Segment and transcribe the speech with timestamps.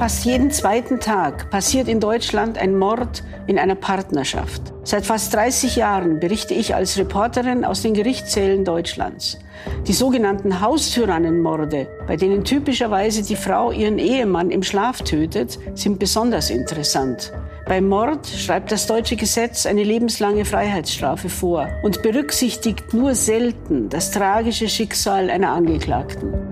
[0.00, 4.62] Fast jeden zweiten Tag passiert in Deutschland ein Mord in einer Partnerschaft.
[4.82, 9.38] Seit fast 30 Jahren berichte ich als Reporterin aus den Gerichtssälen Deutschlands.
[9.86, 16.48] Die sogenannten Haustyrannenmorde, bei denen typischerweise die Frau ihren Ehemann im Schlaf tötet, sind besonders
[16.48, 17.34] interessant.
[17.66, 24.12] Beim Mord schreibt das deutsche Gesetz eine lebenslange Freiheitsstrafe vor und berücksichtigt nur selten das
[24.12, 26.49] tragische Schicksal einer Angeklagten.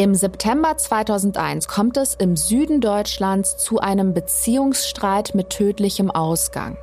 [0.00, 6.78] Im September 2001 kommt es im Süden Deutschlands zu einem Beziehungsstreit mit tödlichem Ausgang.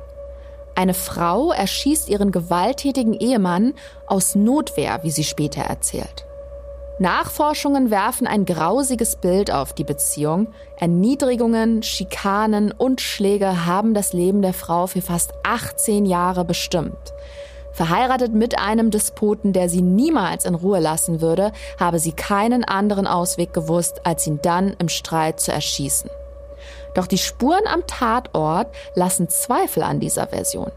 [0.76, 3.74] Eine Frau erschießt ihren gewalttätigen Ehemann
[4.06, 6.26] aus Notwehr, wie sie später erzählt.
[7.00, 10.52] Nachforschungen werfen ein grausiges Bild auf die Beziehung.
[10.76, 17.14] Erniedrigungen, Schikanen und Schläge haben das Leben der Frau für fast 18 Jahre bestimmt.
[17.78, 23.06] Verheiratet mit einem Despoten, der sie niemals in Ruhe lassen würde, habe sie keinen anderen
[23.06, 26.10] Ausweg gewusst, als ihn dann im Streit zu erschießen.
[26.94, 30.72] Doch die Spuren am Tatort lassen Zweifel an dieser Version.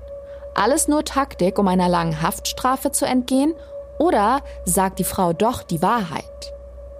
[0.53, 3.55] Alles nur Taktik, um einer langen Haftstrafe zu entgehen?
[3.97, 6.53] Oder sagt die Frau doch die Wahrheit?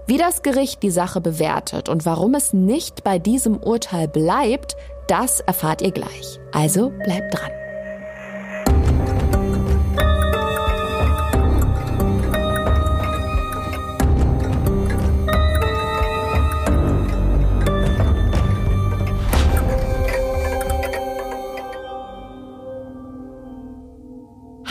[0.08, 5.42] Wie das Gericht die Sache bewertet und warum es nicht bei diesem Urteil bleibt, das
[5.42, 6.40] erfahrt ihr gleich.
[6.54, 7.61] Also bleibt dran.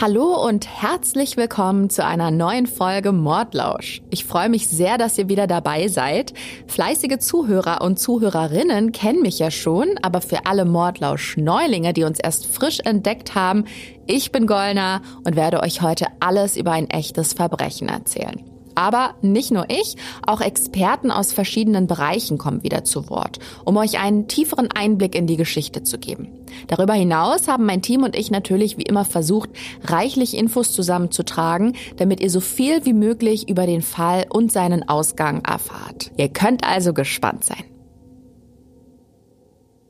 [0.01, 4.01] Hallo und herzlich willkommen zu einer neuen Folge Mordlausch.
[4.09, 6.33] Ich freue mich sehr, dass ihr wieder dabei seid.
[6.65, 12.47] Fleißige Zuhörer und Zuhörerinnen kennen mich ja schon, aber für alle Mordlausch-Neulinge, die uns erst
[12.47, 13.65] frisch entdeckt haben,
[14.07, 18.50] ich bin Gollner und werde euch heute alles über ein echtes Verbrechen erzählen.
[18.81, 23.99] Aber nicht nur ich, auch Experten aus verschiedenen Bereichen kommen wieder zu Wort, um euch
[23.99, 26.29] einen tieferen Einblick in die Geschichte zu geben.
[26.67, 29.51] Darüber hinaus haben mein Team und ich natürlich wie immer versucht,
[29.83, 35.43] reichlich Infos zusammenzutragen, damit ihr so viel wie möglich über den Fall und seinen Ausgang
[35.45, 36.09] erfahrt.
[36.17, 37.63] Ihr könnt also gespannt sein.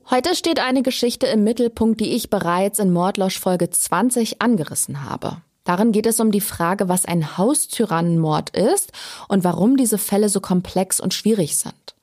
[0.09, 5.38] Heute steht eine Geschichte im Mittelpunkt, die ich bereits in Mordlosch Folge 20 angerissen habe.
[5.63, 8.91] Darin geht es um die Frage, was ein Haustyrannenmord ist
[9.27, 11.95] und warum diese Fälle so komplex und schwierig sind.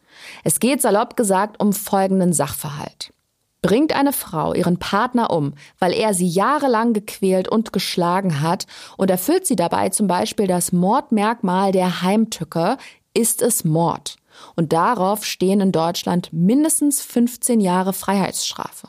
[0.45, 3.13] Es geht salopp gesagt um folgenden Sachverhalt.
[3.61, 9.11] Bringt eine Frau ihren Partner um, weil er sie jahrelang gequält und geschlagen hat und
[9.11, 12.77] erfüllt sie dabei zum Beispiel das Mordmerkmal der Heimtücke,
[13.15, 14.17] ist es Mord.
[14.55, 18.89] Und darauf stehen in Deutschland mindestens 15 Jahre Freiheitsstrafe.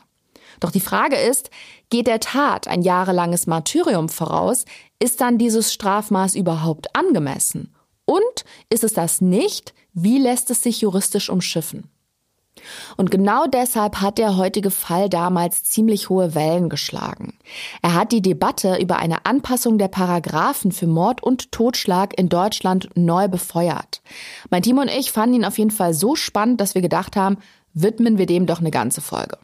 [0.60, 1.50] Doch die Frage ist,
[1.88, 4.64] geht der Tat ein jahrelanges Martyrium voraus,
[4.98, 7.74] ist dann dieses Strafmaß überhaupt angemessen?
[8.04, 11.90] Und ist es das nicht, wie lässt es sich juristisch umschiffen?
[12.96, 17.38] Und genau deshalb hat der heutige Fall damals ziemlich hohe Wellen geschlagen.
[17.80, 22.90] Er hat die Debatte über eine Anpassung der Paragraphen für Mord und Totschlag in Deutschland
[22.94, 24.02] neu befeuert.
[24.50, 27.38] Mein Team und ich fanden ihn auf jeden Fall so spannend, dass wir gedacht haben,
[27.72, 29.38] widmen wir dem doch eine ganze Folge.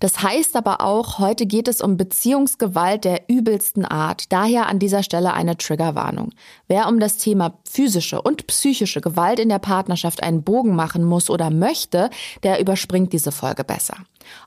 [0.00, 4.30] Das heißt aber auch, heute geht es um Beziehungsgewalt der übelsten Art.
[4.30, 6.32] Daher an dieser Stelle eine Triggerwarnung.
[6.68, 11.30] Wer um das Thema physische und psychische Gewalt in der Partnerschaft einen Bogen machen muss
[11.30, 12.10] oder möchte,
[12.42, 13.96] der überspringt diese Folge besser.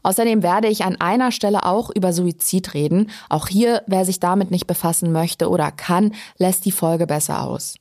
[0.03, 3.09] Außerdem werde ich an einer Stelle auch über Suizid reden.
[3.29, 7.75] Auch hier, wer sich damit nicht befassen möchte oder kann, lässt die Folge besser aus.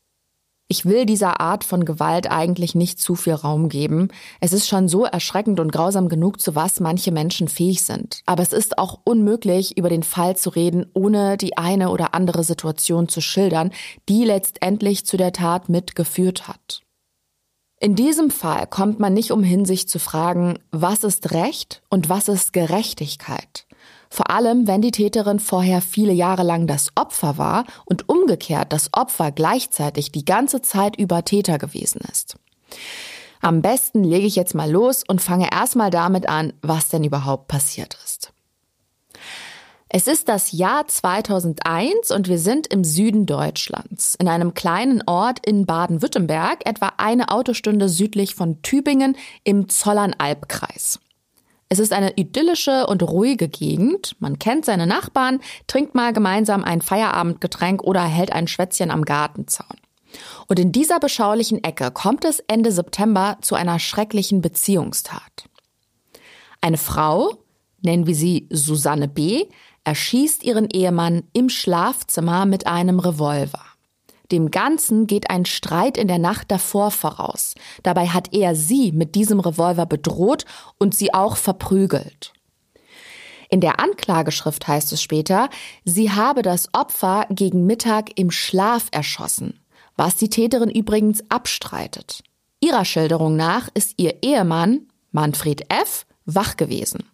[0.71, 4.09] Ich will dieser Art von Gewalt eigentlich nicht zu viel Raum geben.
[4.41, 8.21] Es ist schon so erschreckend und grausam genug, zu was manche Menschen fähig sind.
[8.27, 12.45] Aber es ist auch unmöglich, über den Fall zu reden, ohne die eine oder andere
[12.45, 13.71] Situation zu schildern,
[14.11, 16.83] die letztendlich zu der Tat mitgeführt hat.
[17.81, 22.29] In diesem Fall kommt man nicht umhin, sich zu fragen, was ist Recht und was
[22.29, 23.68] ist Gerechtigkeit?
[24.10, 28.90] Vor allem, wenn die Täterin vorher viele Jahre lang das Opfer war und umgekehrt das
[28.93, 32.37] Opfer gleichzeitig die ganze Zeit über Täter gewesen ist.
[33.40, 37.49] Am besten lege ich jetzt mal los und fange erstmal damit an, was denn überhaupt
[37.49, 38.32] passiert ist.
[39.90, 45.46] Es ist das Jahr 2001 und wir sind im Süden Deutschlands, in einem kleinen Ort
[45.46, 51.00] in Baden-Württemberg, etwa eine Autostunde südlich von Tübingen im Zollernalbkreis.
[51.69, 54.17] Es ist eine idyllische und ruhige Gegend.
[54.20, 59.76] Man kennt seine Nachbarn, trinkt mal gemeinsam ein Feierabendgetränk oder hält ein Schwätzchen am Gartenzaun.
[60.47, 65.49] Und in dieser beschaulichen Ecke kommt es Ende September zu einer schrecklichen Beziehungstat.
[66.62, 67.35] Eine Frau,
[67.82, 69.47] nennen wir sie Susanne B.,
[69.85, 73.64] erschießt ihren Ehemann im Schlafzimmer mit einem Revolver.
[74.30, 77.54] Dem Ganzen geht ein Streit in der Nacht davor voraus.
[77.82, 80.44] Dabei hat er sie mit diesem Revolver bedroht
[80.78, 82.32] und sie auch verprügelt.
[83.48, 85.48] In der Anklageschrift heißt es später,
[85.84, 89.60] sie habe das Opfer gegen Mittag im Schlaf erschossen,
[89.96, 92.22] was die Täterin übrigens abstreitet.
[92.60, 97.08] Ihrer Schilderung nach ist ihr Ehemann, Manfred F., wach gewesen.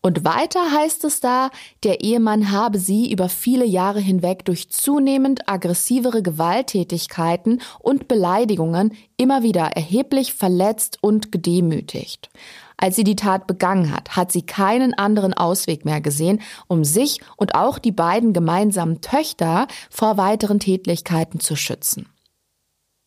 [0.00, 1.50] Und weiter heißt es da,
[1.82, 9.42] der Ehemann habe sie über viele Jahre hinweg durch zunehmend aggressivere Gewalttätigkeiten und Beleidigungen immer
[9.42, 12.30] wieder erheblich verletzt und gedemütigt.
[12.76, 17.20] Als sie die Tat begangen hat, hat sie keinen anderen Ausweg mehr gesehen, um sich
[17.36, 22.08] und auch die beiden gemeinsamen Töchter vor weiteren Tätlichkeiten zu schützen.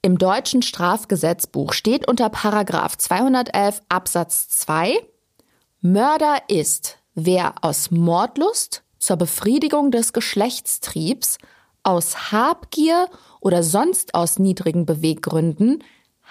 [0.02, 5.00] Im deutschen Strafgesetzbuch steht unter Paragraph 211 Absatz 2
[5.83, 11.39] Mörder ist, wer aus Mordlust zur Befriedigung des Geschlechtstriebs,
[11.81, 13.07] aus Habgier
[13.39, 15.83] oder sonst aus niedrigen Beweggründen,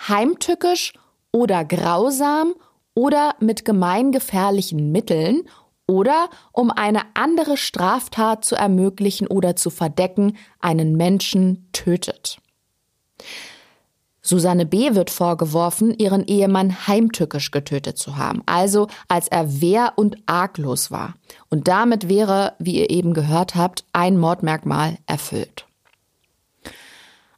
[0.07, 0.93] heimtückisch
[1.33, 2.55] oder grausam
[2.95, 5.43] oder mit gemeingefährlichen Mitteln
[5.89, 12.39] oder um eine andere Straftat zu ermöglichen oder zu verdecken, einen Menschen tötet.
[14.23, 14.95] Susanne B.
[14.95, 21.15] wird vorgeworfen, ihren Ehemann heimtückisch getötet zu haben, also als er wehr- und arglos war.
[21.49, 25.67] Und damit wäre, wie ihr eben gehört habt, ein Mordmerkmal erfüllt.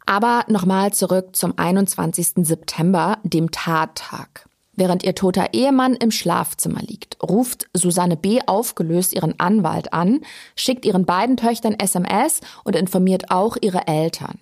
[0.07, 2.45] Aber nochmal zurück zum 21.
[2.45, 4.49] September, dem Tattag.
[4.75, 8.41] Während ihr toter Ehemann im Schlafzimmer liegt, ruft Susanne B.
[8.47, 10.21] aufgelöst ihren Anwalt an,
[10.57, 14.39] schickt ihren beiden Töchtern SMS und informiert auch ihre Eltern.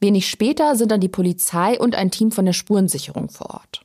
[0.00, 3.82] Wenig später sind dann die Polizei und ein Team von der Spurensicherung vor Ort.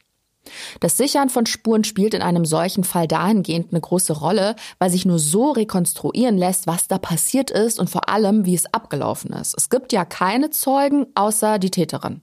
[0.79, 5.05] Das Sichern von Spuren spielt in einem solchen Fall dahingehend eine große Rolle, weil sich
[5.05, 9.55] nur so rekonstruieren lässt, was da passiert ist und vor allem, wie es abgelaufen ist.
[9.57, 12.21] Es gibt ja keine Zeugen außer die Täterin.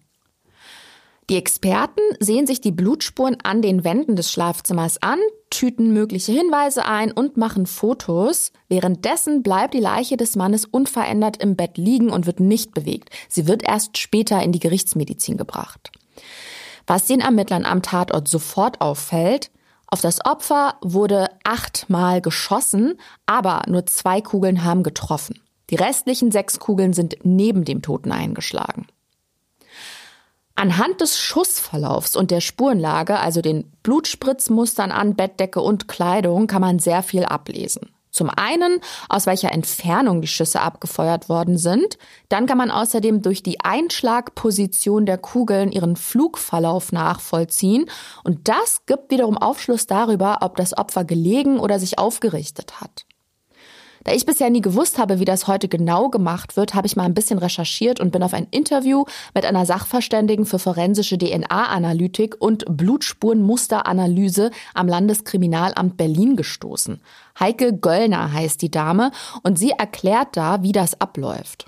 [1.30, 6.86] Die Experten sehen sich die Blutspuren an den Wänden des Schlafzimmers an, tüten mögliche Hinweise
[6.86, 8.50] ein und machen Fotos.
[8.68, 13.10] Währenddessen bleibt die Leiche des Mannes unverändert im Bett liegen und wird nicht bewegt.
[13.28, 15.92] Sie wird erst später in die Gerichtsmedizin gebracht.
[16.88, 19.52] Was den Ermittlern am Tatort sofort auffällt,
[19.86, 25.38] auf das Opfer wurde achtmal geschossen, aber nur zwei Kugeln haben getroffen.
[25.70, 28.88] Die restlichen sechs Kugeln sind neben dem Toten eingeschlagen.
[30.60, 36.78] Anhand des Schussverlaufs und der Spurenlage, also den Blutspritzmustern an Bettdecke und Kleidung, kann man
[36.78, 37.88] sehr viel ablesen.
[38.10, 41.96] Zum einen, aus welcher Entfernung die Schüsse abgefeuert worden sind.
[42.28, 47.86] Dann kann man außerdem durch die Einschlagposition der Kugeln ihren Flugverlauf nachvollziehen.
[48.22, 53.06] Und das gibt wiederum Aufschluss darüber, ob das Opfer gelegen oder sich aufgerichtet hat.
[54.04, 57.04] Da ich bisher nie gewusst habe, wie das heute genau gemacht wird, habe ich mal
[57.04, 59.04] ein bisschen recherchiert und bin auf ein Interview
[59.34, 67.00] mit einer Sachverständigen für forensische DNA-Analytik und Blutspurenmusteranalyse am Landeskriminalamt Berlin gestoßen.
[67.38, 69.12] Heike Göllner heißt die Dame
[69.42, 71.66] und sie erklärt da, wie das abläuft.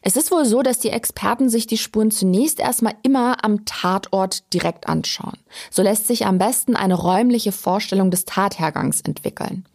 [0.00, 4.52] Es ist wohl so, dass die Experten sich die Spuren zunächst erstmal immer am Tatort
[4.54, 5.36] direkt anschauen.
[5.70, 9.66] So lässt sich am besten eine räumliche Vorstellung des Tathergangs entwickeln.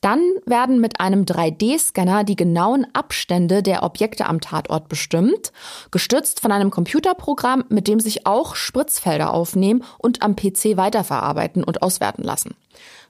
[0.00, 5.52] Dann werden mit einem 3D-Scanner die genauen Abstände der Objekte am Tatort bestimmt,
[5.90, 11.82] gestützt von einem Computerprogramm, mit dem sich auch Spritzfelder aufnehmen und am PC weiterverarbeiten und
[11.82, 12.54] auswerten lassen.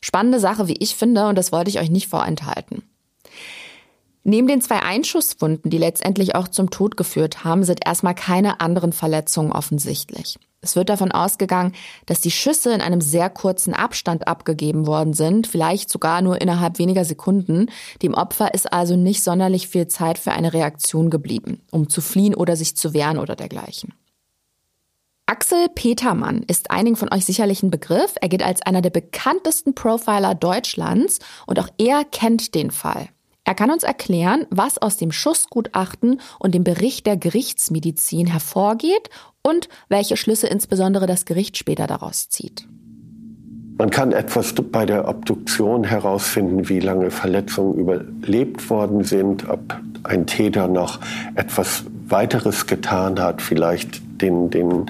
[0.00, 2.82] Spannende Sache, wie ich finde, und das wollte ich euch nicht vorenthalten.
[4.28, 8.92] Neben den zwei Einschusswunden, die letztendlich auch zum Tod geführt haben, sind erstmal keine anderen
[8.92, 10.38] Verletzungen offensichtlich.
[10.60, 11.72] Es wird davon ausgegangen,
[12.04, 16.78] dass die Schüsse in einem sehr kurzen Abstand abgegeben worden sind, vielleicht sogar nur innerhalb
[16.78, 17.70] weniger Sekunden.
[18.02, 22.34] Dem Opfer ist also nicht sonderlich viel Zeit für eine Reaktion geblieben, um zu fliehen
[22.34, 23.94] oder sich zu wehren oder dergleichen.
[25.24, 28.16] Axel Petermann ist einigen von euch sicherlich ein Begriff.
[28.20, 33.08] Er gilt als einer der bekanntesten Profiler Deutschlands und auch er kennt den Fall.
[33.48, 39.08] Er kann uns erklären, was aus dem Schussgutachten und dem Bericht der Gerichtsmedizin hervorgeht
[39.40, 42.68] und welche Schlüsse insbesondere das Gericht später daraus zieht.
[43.78, 50.26] Man kann etwas bei der Obduktion herausfinden, wie lange Verletzungen überlebt worden sind, ob ein
[50.26, 51.00] Täter noch
[51.34, 54.86] etwas weiteres getan hat, vielleicht den, den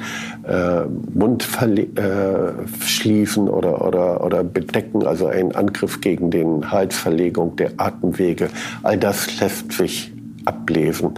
[0.47, 7.73] äh, Mund äh, schließen oder, oder, oder bedecken, also ein Angriff gegen den Halsverlegung der
[7.77, 8.49] Atemwege.
[8.83, 10.13] All das lässt sich
[10.45, 11.11] ablesen.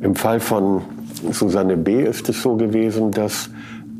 [0.00, 0.82] Im Fall von
[1.32, 2.02] Susanne B.
[2.02, 3.50] ist es so gewesen, dass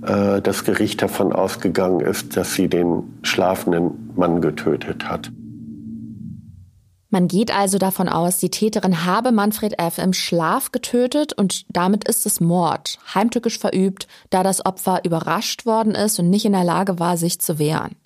[0.06, 5.30] äh, das Gericht davon ausgegangen ist, dass sie den schlafenden Mann getötet hat.
[7.10, 9.96] Man geht also davon aus, die Täterin habe Manfred F.
[9.98, 15.94] im Schlaf getötet und damit ist es Mord, heimtückisch verübt, da das Opfer überrascht worden
[15.94, 17.96] ist und nicht in der Lage war, sich zu wehren.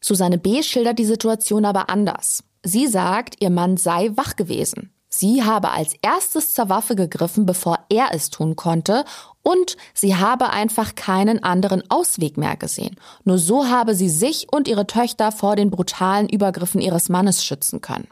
[0.00, 0.62] Susanne B.
[0.62, 2.44] schildert die Situation aber anders.
[2.62, 4.93] Sie sagt, ihr Mann sei wach gewesen.
[5.18, 9.04] Sie habe als erstes zur Waffe gegriffen, bevor er es tun konnte,
[9.42, 12.96] und sie habe einfach keinen anderen Ausweg mehr gesehen.
[13.24, 17.80] Nur so habe sie sich und ihre Töchter vor den brutalen Übergriffen ihres Mannes schützen
[17.80, 18.08] können.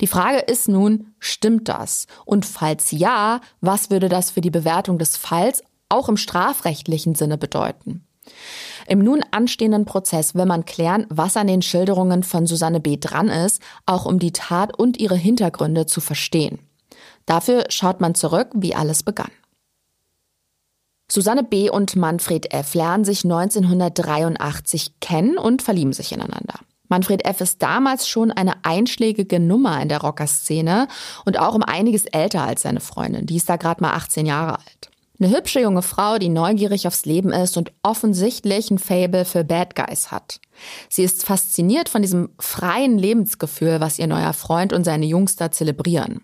[0.00, 2.06] Die Frage ist nun, stimmt das?
[2.24, 7.36] Und falls ja, was würde das für die Bewertung des Falls auch im strafrechtlichen Sinne
[7.36, 8.06] bedeuten?
[8.86, 12.96] Im nun anstehenden Prozess will man klären, was an den Schilderungen von Susanne B.
[12.98, 16.58] dran ist, auch um die Tat und ihre Hintergründe zu verstehen.
[17.26, 19.30] Dafür schaut man zurück, wie alles begann.
[21.10, 21.68] Susanne B.
[21.68, 22.74] und Manfred F.
[22.74, 26.54] lernen sich 1983 kennen und verlieben sich ineinander.
[26.88, 27.40] Manfred F.
[27.40, 30.88] ist damals schon eine einschlägige Nummer in der Rockerszene
[31.24, 33.26] und auch um einiges älter als seine Freundin.
[33.26, 34.91] Die ist da gerade mal 18 Jahre alt.
[35.22, 39.76] Eine hübsche junge Frau, die neugierig aufs Leben ist und offensichtlich ein Fable für Bad
[39.76, 40.40] Guys hat.
[40.88, 45.52] Sie ist fasziniert von diesem freien Lebensgefühl, was ihr neuer Freund und seine Jungs da
[45.52, 46.22] zelebrieren.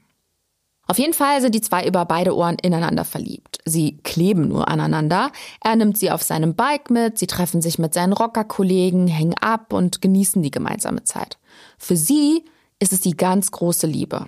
[0.88, 3.58] Auf jeden Fall sind die zwei über beide Ohren ineinander verliebt.
[3.64, 5.30] Sie kleben nur aneinander.
[5.62, 9.72] Er nimmt sie auf seinem Bike mit, sie treffen sich mit seinen Rockerkollegen, hängen ab
[9.72, 11.38] und genießen die gemeinsame Zeit.
[11.78, 12.44] Für sie
[12.80, 14.26] ist es die ganz große Liebe.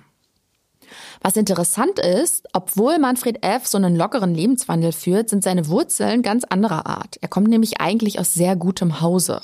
[1.21, 3.67] Was interessant ist, obwohl Manfred F.
[3.67, 7.17] so einen lockeren Lebenswandel führt, sind seine Wurzeln ganz anderer Art.
[7.21, 9.41] Er kommt nämlich eigentlich aus sehr gutem Hause.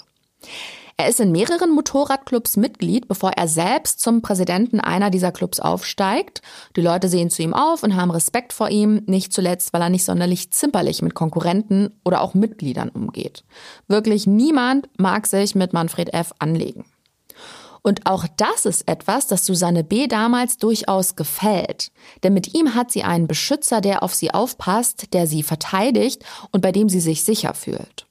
[0.99, 6.41] Er ist in mehreren Motorradclubs Mitglied, bevor er selbst zum Präsidenten einer dieser Clubs aufsteigt.
[6.75, 9.89] Die Leute sehen zu ihm auf und haben Respekt vor ihm, nicht zuletzt, weil er
[9.89, 13.43] nicht sonderlich zimperlich mit Konkurrenten oder auch Mitgliedern umgeht.
[13.87, 16.33] Wirklich niemand mag sich mit Manfred F.
[16.39, 16.83] anlegen.
[17.87, 20.07] Und auch das ist etwas, das Susanne B.
[20.07, 21.93] damals durchaus gefällt.
[22.21, 26.59] Denn mit ihm hat sie einen Beschützer, der auf sie aufpasst, der sie verteidigt und
[26.59, 28.05] bei dem sie sich sicher fühlt.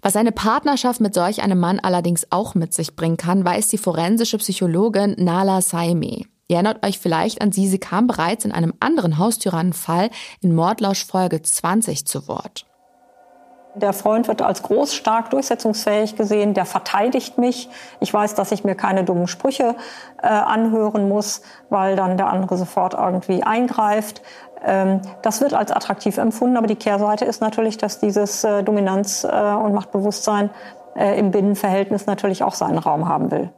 [0.00, 3.78] Was eine Partnerschaft mit solch einem Mann allerdings auch mit sich bringen kann, weiß die
[3.78, 6.26] forensische Psychologin Nala Saime.
[6.46, 10.08] Ihr erinnert euch vielleicht an sie, sie kam bereits in einem anderen Haustyrannenfall
[10.40, 12.64] in Mordlausch Folge 20 zu Wort.
[13.78, 16.54] Der Freund wird als groß, stark, durchsetzungsfähig gesehen.
[16.54, 17.68] Der verteidigt mich.
[18.00, 19.76] Ich weiß, dass ich mir keine dummen Sprüche
[20.22, 24.22] äh, anhören muss, weil dann der andere sofort irgendwie eingreift.
[24.64, 26.56] Ähm, das wird als attraktiv empfunden.
[26.56, 30.50] Aber die Kehrseite ist natürlich, dass dieses äh, Dominanz- äh, und Machtbewusstsein
[30.96, 33.52] äh, im Binnenverhältnis natürlich auch seinen Raum haben will.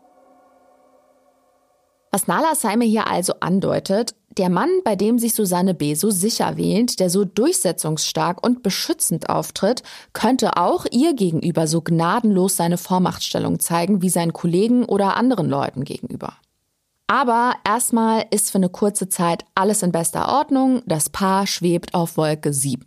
[2.13, 5.95] Was Nala Seime hier also andeutet, der Mann, bei dem sich Susanne B.
[5.95, 9.83] so sicher wähnt, der so durchsetzungsstark und beschützend auftritt,
[10.13, 15.85] könnte auch ihr gegenüber so gnadenlos seine Vormachtstellung zeigen wie seinen Kollegen oder anderen Leuten
[15.85, 16.35] gegenüber.
[17.09, 22.17] Aber erstmal ist für eine kurze Zeit alles in bester Ordnung, das Paar schwebt auf
[22.17, 22.87] Wolke 7.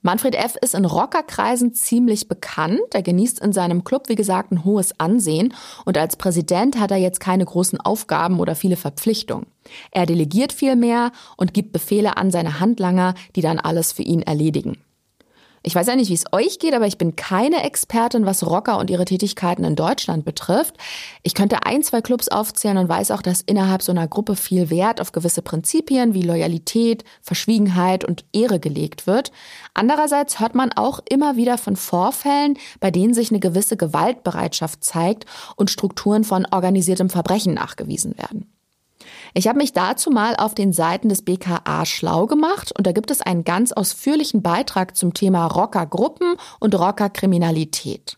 [0.00, 0.54] Manfred F.
[0.60, 2.78] ist in Rockerkreisen ziemlich bekannt.
[2.92, 5.54] Er genießt in seinem Club, wie gesagt, ein hohes Ansehen.
[5.86, 9.46] Und als Präsident hat er jetzt keine großen Aufgaben oder viele Verpflichtungen.
[9.90, 14.22] Er delegiert viel mehr und gibt Befehle an seine Handlanger, die dann alles für ihn
[14.22, 14.78] erledigen.
[15.66, 18.78] Ich weiß ja nicht, wie es euch geht, aber ich bin keine Expertin, was Rocker
[18.78, 20.76] und ihre Tätigkeiten in Deutschland betrifft.
[21.22, 24.68] Ich könnte ein, zwei Clubs aufzählen und weiß auch, dass innerhalb so einer Gruppe viel
[24.68, 29.32] Wert auf gewisse Prinzipien wie Loyalität, Verschwiegenheit und Ehre gelegt wird.
[29.72, 35.24] Andererseits hört man auch immer wieder von Vorfällen, bei denen sich eine gewisse Gewaltbereitschaft zeigt
[35.56, 38.53] und Strukturen von organisiertem Verbrechen nachgewiesen werden.
[39.36, 43.10] Ich habe mich dazu mal auf den Seiten des BKA schlau gemacht und da gibt
[43.10, 48.16] es einen ganz ausführlichen Beitrag zum Thema Rockergruppen und Rockerkriminalität.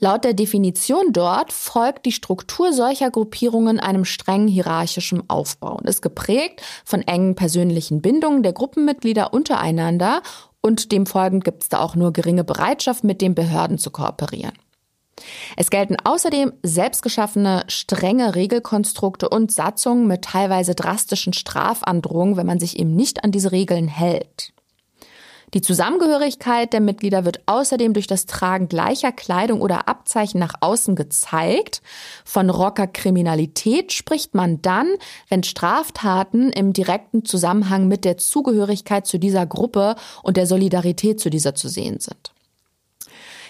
[0.00, 6.02] Laut der Definition dort folgt die Struktur solcher Gruppierungen einem strengen hierarchischen Aufbau und ist
[6.02, 10.22] geprägt von engen persönlichen Bindungen der Gruppenmitglieder untereinander
[10.60, 14.54] und demfolgend gibt es da auch nur geringe Bereitschaft, mit den Behörden zu kooperieren.
[15.56, 22.78] Es gelten außerdem selbstgeschaffene strenge Regelkonstrukte und Satzungen mit teilweise drastischen Strafandrohungen, wenn man sich
[22.78, 24.52] eben nicht an diese Regeln hält.
[25.52, 30.94] Die Zusammengehörigkeit der Mitglieder wird außerdem durch das Tragen gleicher Kleidung oder Abzeichen nach außen
[30.94, 31.82] gezeigt.
[32.24, 34.88] Von Rockerkriminalität spricht man dann,
[35.28, 41.30] wenn Straftaten im direkten Zusammenhang mit der Zugehörigkeit zu dieser Gruppe und der Solidarität zu
[41.30, 42.32] dieser zu sehen sind.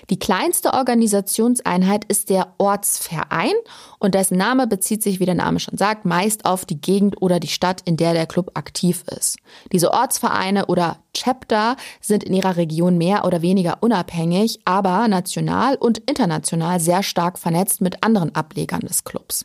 [0.09, 3.53] Die kleinste Organisationseinheit ist der Ortsverein
[3.99, 7.41] und dessen Name bezieht sich, wie der Name schon sagt, meist auf die Gegend oder
[7.41, 9.37] die Stadt, in der der Club aktiv ist.
[9.73, 15.99] Diese Ortsvereine oder Chapter sind in ihrer Region mehr oder weniger unabhängig, aber national und
[15.99, 19.45] international sehr stark vernetzt mit anderen Ablegern des Clubs.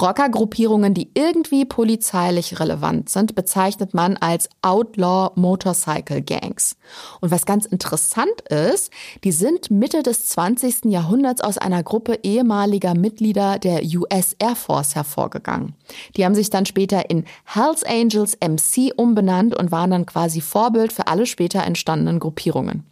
[0.00, 6.76] Rockergruppierungen, die irgendwie polizeilich relevant sind, bezeichnet man als Outlaw Motorcycle Gangs.
[7.20, 8.92] Und was ganz interessant ist,
[9.24, 10.84] die sind Mitte des 20.
[10.84, 15.74] Jahrhunderts aus einer Gruppe ehemaliger Mitglieder der US Air Force hervorgegangen.
[16.16, 20.92] Die haben sich dann später in Hells Angels MC umbenannt und waren dann quasi Vorbild
[20.92, 22.84] für alle später entstandenen Gruppierungen.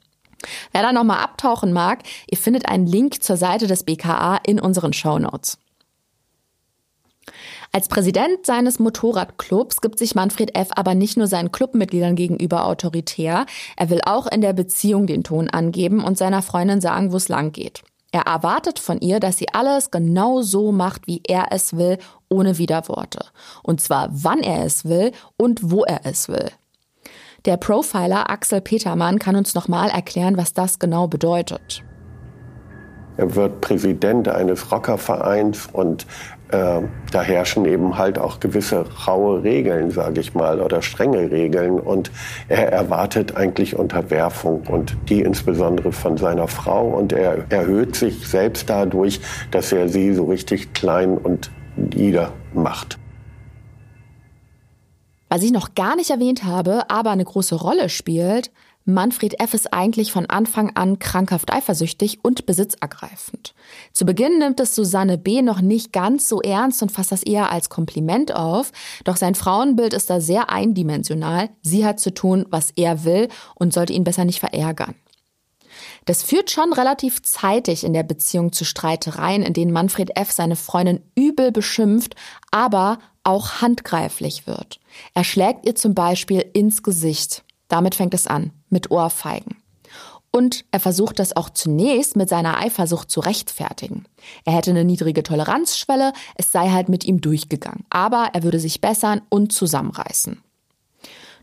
[0.72, 4.92] Wer da nochmal abtauchen mag, ihr findet einen Link zur Seite des BKA in unseren
[4.92, 5.58] Show Notes.
[7.76, 10.68] Als Präsident seines Motorradclubs gibt sich Manfred F.
[10.76, 13.44] aber nicht nur seinen Clubmitgliedern gegenüber autoritär,
[13.76, 17.28] er will auch in der Beziehung den Ton angeben und seiner Freundin sagen, wo es
[17.28, 17.82] lang geht.
[18.12, 21.98] Er erwartet von ihr, dass sie alles genau so macht, wie er es will,
[22.30, 23.26] ohne Widerworte.
[23.62, 26.48] Und zwar wann er es will und wo er es will.
[27.44, 31.84] Der Profiler Axel Petermann kann uns nochmal erklären, was das genau bedeutet.
[33.18, 36.06] Er wird Präsident eines Rockervereins und
[36.50, 41.80] äh, da herrschen eben halt auch gewisse raue Regeln, sage ich mal, oder strenge Regeln.
[41.80, 42.10] Und
[42.48, 46.88] er erwartet eigentlich Unterwerfung und die insbesondere von seiner Frau.
[46.88, 52.98] Und er erhöht sich selbst dadurch, dass er sie so richtig klein und nieder macht.
[55.28, 58.52] Was ich noch gar nicht erwähnt habe, aber eine große Rolle spielt,
[58.88, 59.52] Manfred F.
[59.52, 63.52] ist eigentlich von Anfang an krankhaft eifersüchtig und besitzergreifend.
[63.92, 65.42] Zu Beginn nimmt es Susanne B.
[65.42, 68.70] noch nicht ganz so ernst und fasst das eher als Kompliment auf,
[69.02, 71.50] doch sein Frauenbild ist da sehr eindimensional.
[71.62, 73.26] Sie hat zu tun, was er will
[73.56, 74.94] und sollte ihn besser nicht verärgern.
[76.04, 80.30] Das führt schon relativ zeitig in der Beziehung zu Streitereien, in denen Manfred F.
[80.30, 82.14] seine Freundin übel beschimpft,
[82.52, 84.78] aber auch handgreiflich wird.
[85.12, 87.42] Er schlägt ihr zum Beispiel ins Gesicht.
[87.68, 89.56] Damit fängt es an, mit Ohrfeigen.
[90.30, 94.04] Und er versucht das auch zunächst mit seiner Eifersucht zu rechtfertigen.
[94.44, 97.86] Er hätte eine niedrige Toleranzschwelle, es sei halt mit ihm durchgegangen.
[97.88, 100.42] Aber er würde sich bessern und zusammenreißen.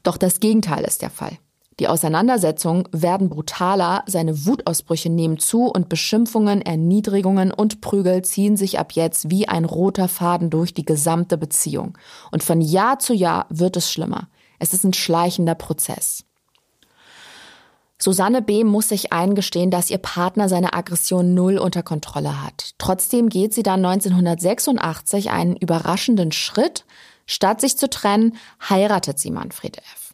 [0.03, 1.39] Doch das Gegenteil ist der Fall.
[1.79, 8.77] Die Auseinandersetzungen werden brutaler, seine Wutausbrüche nehmen zu und Beschimpfungen, Erniedrigungen und Prügel ziehen sich
[8.77, 11.97] ab jetzt wie ein roter Faden durch die gesamte Beziehung.
[12.31, 14.27] Und von Jahr zu Jahr wird es schlimmer.
[14.63, 16.23] Es ist ein schleichender Prozess.
[17.97, 18.63] Susanne B.
[18.63, 22.71] muss sich eingestehen, dass ihr Partner seine Aggression null unter Kontrolle hat.
[22.77, 26.85] Trotzdem geht sie dann 1986 einen überraschenden Schritt.
[27.25, 28.37] Statt sich zu trennen,
[28.69, 30.13] heiratet sie Manfred F.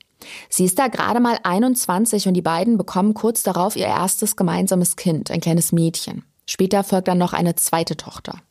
[0.50, 4.96] Sie ist da gerade mal 21 und die beiden bekommen kurz darauf ihr erstes gemeinsames
[4.96, 6.24] Kind, ein kleines Mädchen.
[6.48, 8.42] Später folgt dann noch eine zweite Tochter.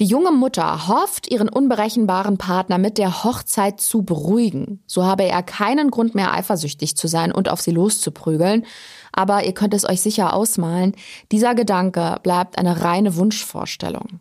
[0.00, 4.82] Die junge Mutter hofft, ihren unberechenbaren Partner mit der Hochzeit zu beruhigen.
[4.86, 8.64] So habe er keinen Grund mehr eifersüchtig zu sein und auf sie loszuprügeln.
[9.12, 10.96] Aber ihr könnt es euch sicher ausmalen,
[11.32, 14.20] dieser Gedanke bleibt eine reine Wunschvorstellung.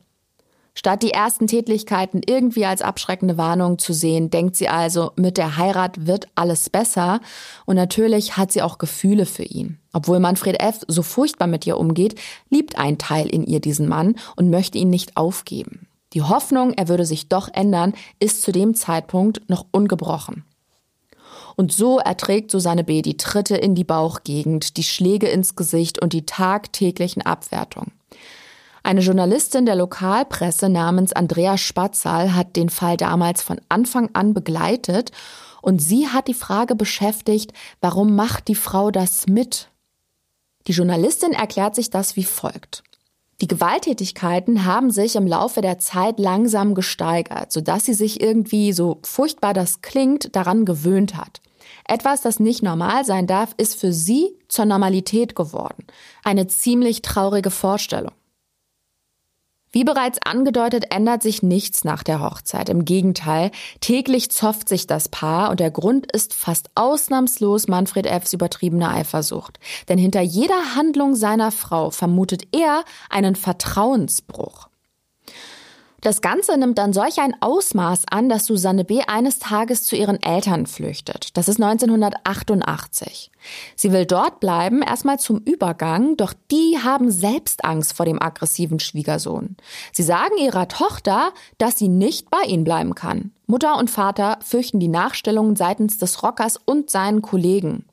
[0.79, 5.57] Statt die ersten Tätlichkeiten irgendwie als abschreckende Warnung zu sehen, denkt sie also, mit der
[5.57, 7.19] Heirat wird alles besser.
[7.65, 9.77] Und natürlich hat sie auch Gefühle für ihn.
[9.91, 10.79] Obwohl Manfred F.
[10.87, 12.17] so furchtbar mit ihr umgeht,
[12.49, 15.89] liebt ein Teil in ihr diesen Mann und möchte ihn nicht aufgeben.
[16.13, 20.45] Die Hoffnung, er würde sich doch ändern, ist zu dem Zeitpunkt noch ungebrochen.
[21.57, 23.01] Und so erträgt Susanne B.
[23.01, 27.98] die Tritte in die Bauchgegend, die Schläge ins Gesicht und die tagtäglichen Abwertungen.
[28.83, 35.11] Eine Journalistin der Lokalpresse namens Andrea Spatzal hat den Fall damals von Anfang an begleitet
[35.61, 39.69] und sie hat die Frage beschäftigt, warum macht die Frau das mit?
[40.67, 42.83] Die Journalistin erklärt sich das wie folgt.
[43.41, 48.99] Die Gewalttätigkeiten haben sich im Laufe der Zeit langsam gesteigert, sodass sie sich irgendwie, so
[49.03, 51.41] furchtbar das klingt, daran gewöhnt hat.
[51.87, 55.85] Etwas, das nicht normal sein darf, ist für sie zur Normalität geworden.
[56.23, 58.11] Eine ziemlich traurige Vorstellung.
[59.71, 62.69] Wie bereits angedeutet, ändert sich nichts nach der Hochzeit.
[62.69, 63.51] Im Gegenteil,
[63.81, 69.59] täglich zofft sich das Paar und der Grund ist fast ausnahmslos Manfred F.'s übertriebene Eifersucht.
[69.87, 74.68] Denn hinter jeder Handlung seiner Frau vermutet er einen Vertrauensbruch.
[76.01, 79.01] Das Ganze nimmt dann solch ein Ausmaß an, dass Susanne B.
[79.07, 81.35] eines Tages zu ihren Eltern flüchtet.
[81.37, 83.31] Das ist 1988.
[83.75, 88.79] Sie will dort bleiben, erstmal zum Übergang, doch die haben selbst Angst vor dem aggressiven
[88.79, 89.57] Schwiegersohn.
[89.91, 93.31] Sie sagen ihrer Tochter, dass sie nicht bei ihnen bleiben kann.
[93.47, 97.85] Mutter und Vater fürchten die Nachstellungen seitens des Rockers und seinen Kollegen.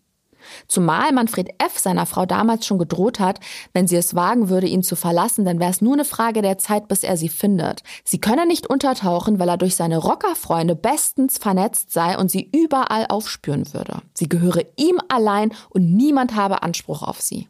[0.68, 1.78] Zumal Manfred F.
[1.78, 3.40] seiner Frau damals schon gedroht hat,
[3.72, 6.58] wenn sie es wagen würde, ihn zu verlassen, dann wäre es nur eine Frage der
[6.58, 7.82] Zeit, bis er sie findet.
[8.04, 13.06] Sie könne nicht untertauchen, weil er durch seine Rockerfreunde bestens vernetzt sei und sie überall
[13.08, 14.02] aufspüren würde.
[14.14, 17.48] Sie gehöre ihm allein und niemand habe Anspruch auf sie.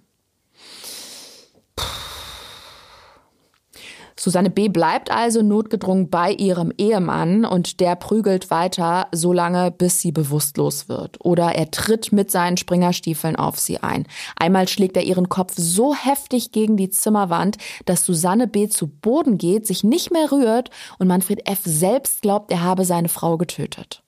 [4.19, 4.69] Susanne B.
[4.69, 10.89] bleibt also notgedrungen bei ihrem Ehemann und der prügelt weiter so lange, bis sie bewusstlos
[10.89, 11.19] wird.
[11.23, 14.07] Oder er tritt mit seinen Springerstiefeln auf sie ein.
[14.39, 18.69] Einmal schlägt er ihren Kopf so heftig gegen die Zimmerwand, dass Susanne B.
[18.69, 21.61] zu Boden geht, sich nicht mehr rührt und Manfred F.
[21.65, 24.03] selbst glaubt, er habe seine Frau getötet.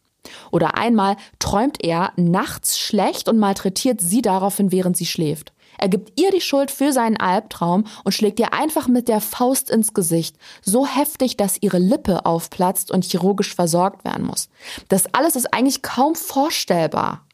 [0.51, 5.53] Oder einmal träumt er nachts schlecht und malträtiert sie daraufhin, während sie schläft.
[5.79, 9.71] Er gibt ihr die Schuld für seinen Albtraum und schlägt ihr einfach mit der Faust
[9.71, 14.49] ins Gesicht, so heftig, dass ihre Lippe aufplatzt und chirurgisch versorgt werden muss.
[14.89, 17.25] Das alles ist eigentlich kaum vorstellbar.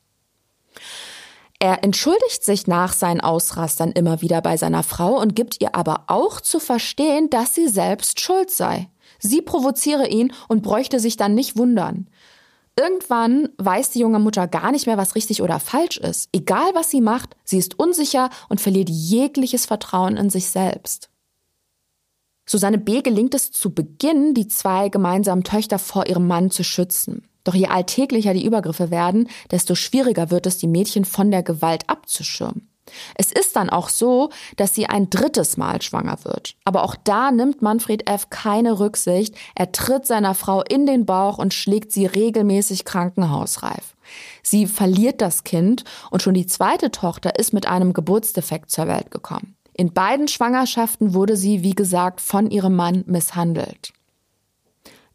[1.58, 6.04] Er entschuldigt sich nach seinen Ausrastern immer wieder bei seiner Frau und gibt ihr aber
[6.08, 8.90] auch zu verstehen, dass sie selbst schuld sei.
[9.18, 12.10] Sie provoziere ihn und bräuchte sich dann nicht wundern.
[12.76, 16.28] Irgendwann weiß die junge Mutter gar nicht mehr, was richtig oder falsch ist.
[16.32, 21.08] Egal was sie macht, sie ist unsicher und verliert jegliches Vertrauen in sich selbst.
[22.46, 23.00] Susanne B.
[23.00, 27.26] gelingt es zu Beginn, die zwei gemeinsamen Töchter vor ihrem Mann zu schützen.
[27.44, 31.88] Doch je alltäglicher die Übergriffe werden, desto schwieriger wird es, die Mädchen von der Gewalt
[31.88, 32.73] abzuschirmen.
[33.14, 36.56] Es ist dann auch so, dass sie ein drittes Mal schwanger wird.
[36.64, 38.30] Aber auch da nimmt Manfred F.
[38.30, 39.34] keine Rücksicht.
[39.54, 43.94] Er tritt seiner Frau in den Bauch und schlägt sie regelmäßig krankenhausreif.
[44.42, 49.10] Sie verliert das Kind und schon die zweite Tochter ist mit einem Geburtsdefekt zur Welt
[49.10, 49.56] gekommen.
[49.72, 53.92] In beiden Schwangerschaften wurde sie, wie gesagt, von ihrem Mann misshandelt.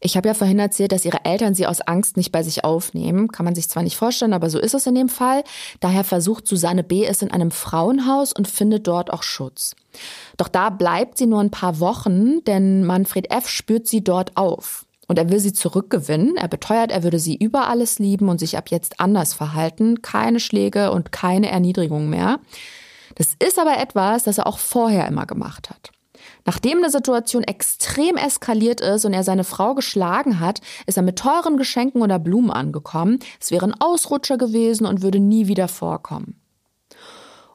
[0.02, 3.28] Ich habe ja vorhin erzählt, dass ihre Eltern sie aus Angst nicht bei sich aufnehmen.
[3.28, 5.44] Kann man sich zwar nicht vorstellen, aber so ist es in dem Fall.
[5.80, 7.04] Daher versucht Susanne B.
[7.04, 9.76] es in einem Frauenhaus und findet dort auch Schutz.
[10.38, 13.46] Doch da bleibt sie nur ein paar Wochen, denn Manfred F.
[13.46, 14.86] spürt sie dort auf.
[15.06, 16.36] Und er will sie zurückgewinnen.
[16.36, 20.00] Er beteuert, er würde sie über alles lieben und sich ab jetzt anders verhalten.
[20.00, 22.38] Keine Schläge und keine Erniedrigung mehr.
[23.16, 25.90] Das ist aber etwas, das er auch vorher immer gemacht hat.
[26.44, 31.18] Nachdem eine Situation extrem eskaliert ist und er seine Frau geschlagen hat, ist er mit
[31.18, 33.18] teuren Geschenken oder Blumen angekommen.
[33.40, 36.40] Es wäre ein Ausrutscher gewesen und würde nie wieder vorkommen.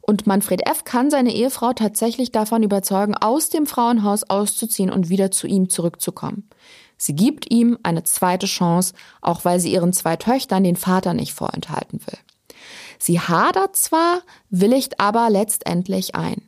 [0.02, 0.84] Und Manfred F.
[0.84, 6.48] kann seine Ehefrau tatsächlich davon überzeugen, aus dem Frauenhaus auszuziehen und wieder zu ihm zurückzukommen.
[6.98, 11.34] Sie gibt ihm eine zweite Chance, auch weil sie ihren zwei Töchtern den Vater nicht
[11.34, 12.20] vorenthalten will.
[13.00, 16.48] Sie hadert zwar, willigt aber letztendlich ein.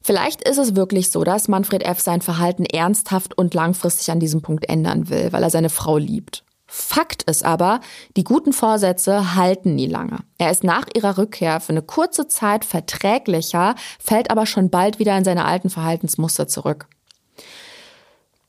[0.00, 2.00] Vielleicht ist es wirklich so, dass Manfred F.
[2.00, 6.44] sein Verhalten ernsthaft und langfristig an diesem Punkt ändern will, weil er seine Frau liebt.
[6.70, 7.80] Fakt ist aber,
[8.16, 10.18] die guten Vorsätze halten nie lange.
[10.36, 15.16] Er ist nach ihrer Rückkehr für eine kurze Zeit verträglicher, fällt aber schon bald wieder
[15.16, 16.86] in seine alten Verhaltensmuster zurück.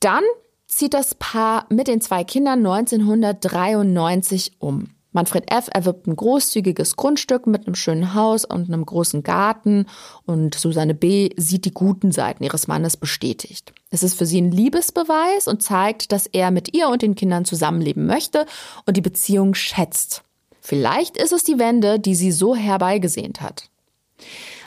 [0.01, 0.23] Dann
[0.67, 4.89] zieht das Paar mit den zwei Kindern 1993 um.
[5.11, 5.69] Manfred F.
[5.73, 9.87] erwirbt ein großzügiges Grundstück mit einem schönen Haus und einem großen Garten
[10.25, 11.29] und Susanne B.
[11.35, 13.73] sieht die guten Seiten ihres Mannes bestätigt.
[13.89, 17.43] Es ist für sie ein Liebesbeweis und zeigt, dass er mit ihr und den Kindern
[17.43, 18.45] zusammenleben möchte
[18.85, 20.23] und die Beziehung schätzt.
[20.61, 23.69] Vielleicht ist es die Wende, die sie so herbeigesehnt hat.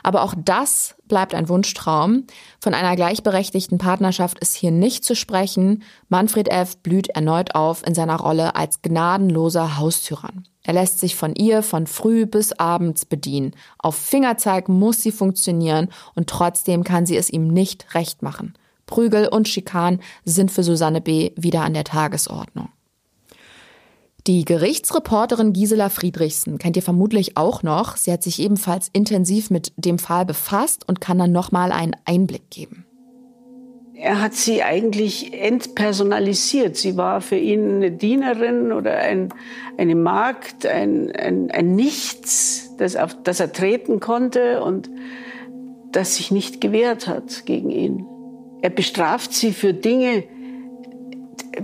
[0.02, 2.24] Aber auch das bleibt ein Wunschtraum.
[2.60, 5.82] Von einer gleichberechtigten Partnerschaft ist hier nicht zu sprechen.
[6.08, 6.76] Manfred F.
[6.78, 10.44] blüht erneut auf in seiner Rolle als gnadenloser Haustyrann.
[10.64, 13.52] Er lässt sich von ihr von früh bis abends bedienen.
[13.78, 18.54] Auf Fingerzeig muss sie funktionieren und trotzdem kann sie es ihm nicht recht machen.
[18.86, 21.32] Prügel und Schikan sind für Susanne B.
[21.36, 22.68] wieder an der Tagesordnung.
[24.28, 27.96] Die Gerichtsreporterin Gisela Friedrichsen kennt ihr vermutlich auch noch.
[27.96, 32.48] Sie hat sich ebenfalls intensiv mit dem Fall befasst und kann dann nochmal einen Einblick
[32.48, 32.86] geben.
[33.94, 36.76] Er hat sie eigentlich entpersonalisiert.
[36.76, 39.28] Sie war für ihn eine Dienerin oder ein,
[39.76, 44.88] eine Magd, ein, ein, ein Nichts, das, auf das er treten konnte und
[45.90, 48.06] das sich nicht gewehrt hat gegen ihn.
[48.62, 50.24] Er bestraft sie für Dinge,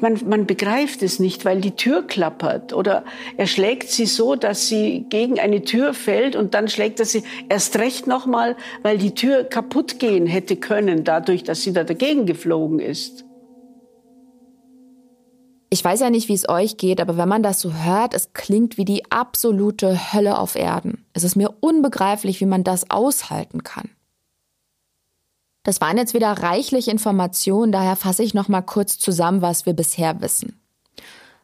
[0.00, 3.04] man, man begreift es nicht, weil die Tür klappert oder
[3.36, 7.22] er schlägt sie so, dass sie gegen eine Tür fällt und dann schlägt er sie
[7.48, 12.26] erst recht nochmal, weil die Tür kaputt gehen hätte können, dadurch, dass sie da dagegen
[12.26, 13.24] geflogen ist.
[15.70, 18.32] Ich weiß ja nicht, wie es euch geht, aber wenn man das so hört, es
[18.32, 21.04] klingt wie die absolute Hölle auf Erden.
[21.12, 23.90] Es ist mir unbegreiflich, wie man das aushalten kann.
[25.68, 29.74] Das waren jetzt wieder reichlich Informationen, daher fasse ich noch mal kurz zusammen, was wir
[29.74, 30.58] bisher wissen.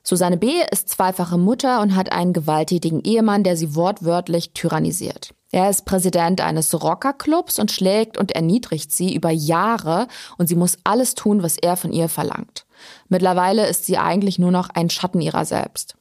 [0.03, 0.51] Susanne B.
[0.71, 5.35] ist zweifache Mutter und hat einen gewalttätigen Ehemann, der sie wortwörtlich tyrannisiert.
[5.53, 10.09] Er ist Präsident eines Rockerclubs und schlägt und erniedrigt sie über Jahre
[10.39, 12.65] und sie muss alles tun, was er von ihr verlangt.
[13.11, 15.97] Mittlerweile ist sie eigentlich nur noch ein Schatten ihrer selbst.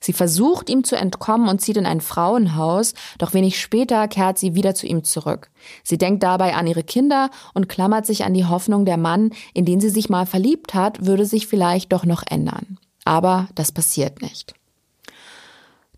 [0.00, 4.54] Sie versucht ihm zu entkommen und zieht in ein Frauenhaus, doch wenig später kehrt sie
[4.54, 5.50] wieder zu ihm zurück.
[5.82, 9.64] Sie denkt dabei an ihre Kinder und klammert sich an die Hoffnung, der Mann, in
[9.64, 12.78] den sie sich mal verliebt hat, würde sich vielleicht doch noch ändern.
[13.04, 14.54] Aber das passiert nicht.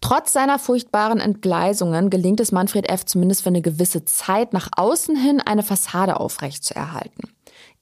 [0.00, 3.04] Trotz seiner furchtbaren Entgleisungen gelingt es Manfred F.
[3.04, 7.30] zumindest für eine gewisse Zeit nach außen hin eine Fassade aufrechtzuerhalten.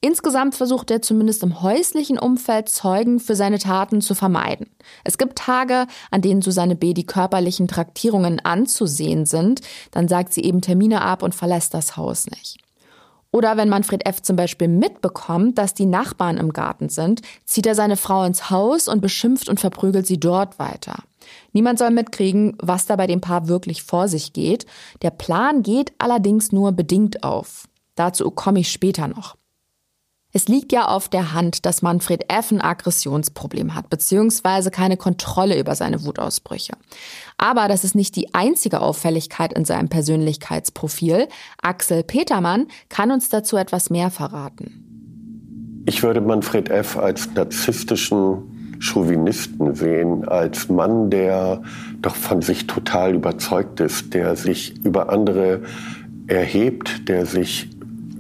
[0.01, 4.69] Insgesamt versucht er zumindest im häuslichen Umfeld Zeugen für seine Taten zu vermeiden.
[5.05, 6.93] Es gibt Tage, an denen Susanne B.
[6.93, 12.27] die körperlichen Traktierungen anzusehen sind, dann sagt sie eben Termine ab und verlässt das Haus
[12.27, 12.59] nicht.
[13.33, 14.23] Oder wenn Manfred F.
[14.23, 18.89] zum Beispiel mitbekommt, dass die Nachbarn im Garten sind, zieht er seine Frau ins Haus
[18.89, 21.03] und beschimpft und verprügelt sie dort weiter.
[21.53, 24.65] Niemand soll mitkriegen, was da bei dem Paar wirklich vor sich geht.
[25.03, 27.67] Der Plan geht allerdings nur bedingt auf.
[27.95, 29.37] Dazu komme ich später noch.
[30.37, 32.53] Es liegt ja auf der Hand, dass Manfred F.
[32.53, 36.75] ein Aggressionsproblem hat, beziehungsweise keine Kontrolle über seine Wutausbrüche.
[37.39, 41.29] Aber das ist nicht die einzige Auffälligkeit in seinem Persönlichkeitsprofil.
[41.63, 45.85] Axel Petermann kann uns dazu etwas mehr verraten.
[45.87, 46.99] Ich würde Manfred F.
[46.99, 51.63] als narzisstischen Chauvinisten sehen, als Mann, der
[52.03, 55.63] doch von sich total überzeugt ist, der sich über andere
[56.27, 57.71] erhebt, der sich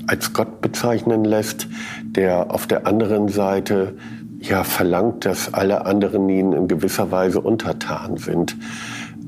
[0.07, 1.69] als Gott bezeichnen lässt,
[2.17, 3.95] der auf der anderen Seite
[4.41, 8.57] ja verlangt, dass alle anderen ihnen in gewisser Weise untertan sind.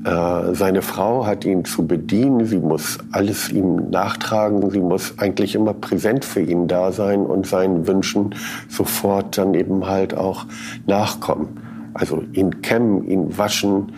[0.05, 5.55] Äh, seine Frau hat ihn zu bedienen, sie muss alles ihm nachtragen, sie muss eigentlich
[5.55, 8.35] immer präsent für ihn da sein und seinen Wünschen
[8.69, 10.45] sofort dann eben halt auch
[10.87, 11.49] nachkommen.
[11.93, 13.91] Also ihn kämmen, ihn waschen,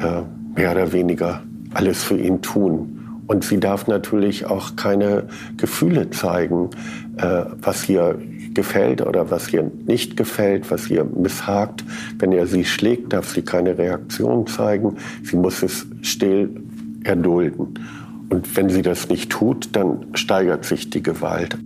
[0.00, 0.22] äh,
[0.58, 3.22] mehr oder weniger alles für ihn tun.
[3.26, 5.24] Und sie darf natürlich auch keine
[5.56, 6.70] Gefühle zeigen,
[7.16, 8.18] äh, was ihr
[8.54, 11.84] gefällt oder was ihr nicht gefällt, was ihr misshagt.
[12.18, 14.96] Wenn er sie schlägt, darf sie keine Reaktion zeigen.
[15.22, 16.62] Sie muss es still
[17.04, 17.78] erdulden.
[18.30, 21.58] Und wenn sie das nicht tut, dann steigert sich die Gewalt.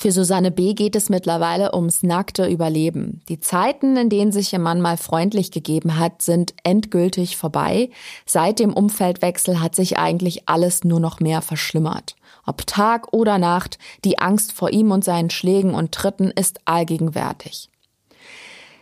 [0.00, 0.72] Für Susanne B.
[0.72, 3.20] geht es mittlerweile ums nackte Überleben.
[3.28, 7.90] Die Zeiten, in denen sich ihr Mann mal freundlich gegeben hat, sind endgültig vorbei.
[8.24, 12.16] Seit dem Umfeldwechsel hat sich eigentlich alles nur noch mehr verschlimmert.
[12.50, 17.70] Ob Tag oder Nacht, die Angst vor ihm und seinen Schlägen und Tritten ist allgegenwärtig.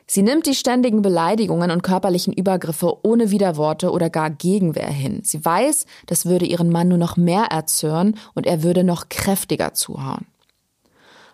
[0.06, 5.20] Sie nimmt die ständigen Beleidigungen und körperlichen Übergriffe ohne Widerworte oder gar Gegenwehr hin.
[5.22, 9.74] Sie weiß, das würde ihren Mann nur noch mehr erzürnen und er würde noch kräftiger
[9.74, 10.24] zuhauen.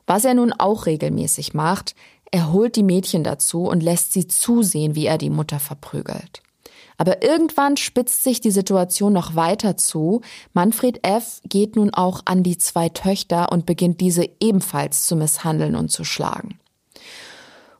[0.05, 1.95] Was er nun auch regelmäßig macht,
[2.33, 6.43] er holt die Mädchen dazu und lässt sie zusehen, wie er die Mutter verprügelt.
[6.97, 10.21] Aber irgendwann spitzt sich die Situation noch weiter zu.
[10.53, 11.41] Manfred F.
[11.49, 16.05] geht nun auch an die zwei Töchter und beginnt diese ebenfalls zu misshandeln und zu
[16.05, 16.59] schlagen.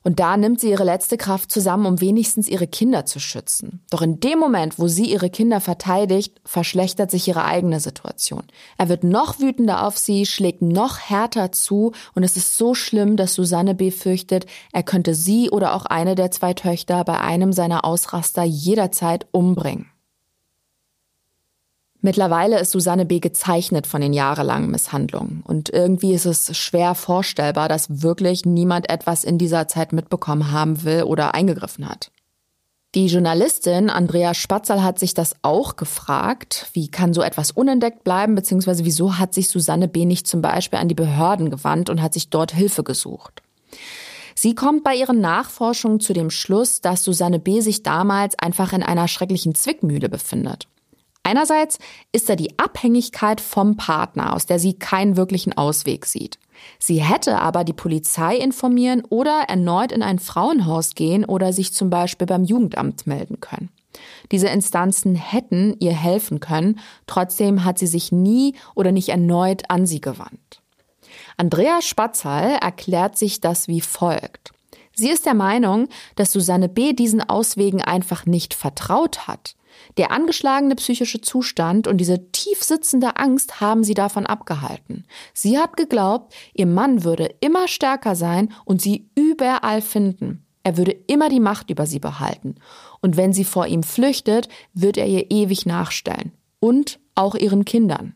[0.05, 3.81] Und da nimmt sie ihre letzte Kraft zusammen, um wenigstens ihre Kinder zu schützen.
[3.91, 8.43] Doch in dem Moment, wo sie ihre Kinder verteidigt, verschlechtert sich ihre eigene Situation.
[8.77, 13.17] Er wird noch wütender auf sie, schlägt noch härter zu und es ist so schlimm,
[13.17, 17.87] dass Susanne befürchtet, er könnte sie oder auch eine der zwei Töchter bei einem seiner
[17.87, 19.94] Ausraster jederzeit umbringen.
[22.05, 23.19] Mittlerweile ist Susanne B.
[23.19, 25.43] gezeichnet von den jahrelangen Misshandlungen.
[25.47, 30.85] Und irgendwie ist es schwer vorstellbar, dass wirklich niemand etwas in dieser Zeit mitbekommen haben
[30.85, 32.11] will oder eingegriffen hat.
[32.95, 36.69] Die Journalistin Andrea Spatzal hat sich das auch gefragt.
[36.75, 40.05] Wie kann so etwas unentdeckt bleiben, beziehungsweise wieso hat sich Susanne B.
[40.05, 43.41] nicht zum Beispiel an die Behörden gewandt und hat sich dort Hilfe gesucht?
[44.35, 47.63] Sie kommt bei ihren Nachforschungen zu dem Schluss, dass Susanne B.
[47.63, 50.69] sich damals einfach in einer schrecklichen Zwickmühle befindet.
[51.25, 51.79] Einerseits
[52.13, 56.39] ist da die Abhängigkeit vom Partner, aus der sie keinen wirklichen Ausweg sieht.
[56.79, 61.91] Sie hätte aber die Polizei informieren oder erneut in ein Frauenhaus gehen oder sich zum
[61.91, 63.71] Beispiel beim Jugendamt melden können.
[64.33, 69.87] Diese Instanzen hätten ihr helfen können, trotzdem hat sie sich nie oder nicht erneut an
[69.87, 70.61] sie gewandt.
[71.37, 74.53] Andrea Spatzal erklärt sich das wie folgt.
[74.95, 76.93] Sie ist der Meinung, dass Susanne B.
[76.93, 79.57] diesen Auswegen einfach nicht vertraut hat.
[79.97, 85.05] Der angeschlagene psychische Zustand und diese tief sitzende Angst haben sie davon abgehalten.
[85.33, 90.45] Sie hat geglaubt, ihr Mann würde immer stärker sein und sie überall finden.
[90.65, 92.57] Er würde immer die Macht über sie behalten.
[93.01, 96.33] Und wenn sie vor ihm flüchtet, wird er ihr ewig nachstellen.
[96.59, 98.15] Und auch ihren Kindern.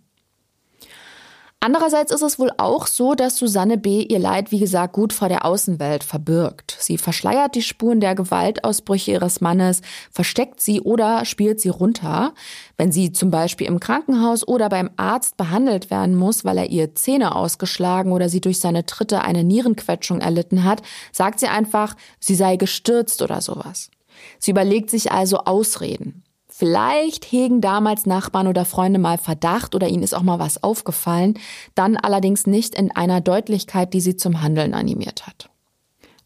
[1.61, 4.03] Andererseits ist es wohl auch so, dass Susanne B.
[4.03, 6.77] ihr Leid, wie gesagt, gut vor der Außenwelt verbirgt.
[6.79, 12.33] Sie verschleiert die Spuren der Gewaltausbrüche ihres Mannes, versteckt sie oder spielt sie runter.
[12.77, 16.95] Wenn sie zum Beispiel im Krankenhaus oder beim Arzt behandelt werden muss, weil er ihr
[16.95, 22.37] Zähne ausgeschlagen oder sie durch seine Tritte eine Nierenquetschung erlitten hat, sagt sie einfach, sie
[22.37, 23.91] sei gestürzt oder sowas.
[24.39, 26.23] Sie überlegt sich also Ausreden.
[26.59, 31.39] Vielleicht hegen damals Nachbarn oder Freunde mal Verdacht oder ihnen ist auch mal was aufgefallen,
[31.77, 35.51] dann allerdings nicht in einer Deutlichkeit, die sie zum Handeln animiert hat.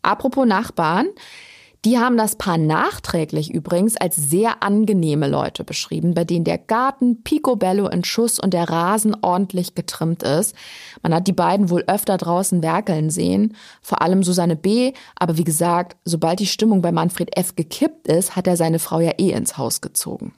[0.00, 1.08] Apropos Nachbarn,
[1.84, 7.22] die haben das Paar nachträglich übrigens als sehr angenehme Leute beschrieben, bei denen der Garten
[7.24, 10.54] picobello in Schuss und der Rasen ordentlich getrimmt ist.
[11.02, 15.44] Man hat die beiden wohl öfter draußen werkeln sehen, vor allem Susanne B., aber wie
[15.44, 17.56] gesagt, sobald die Stimmung bei Manfred F.
[17.56, 20.32] gekippt ist, hat er seine Frau ja eh ins Haus gezogen.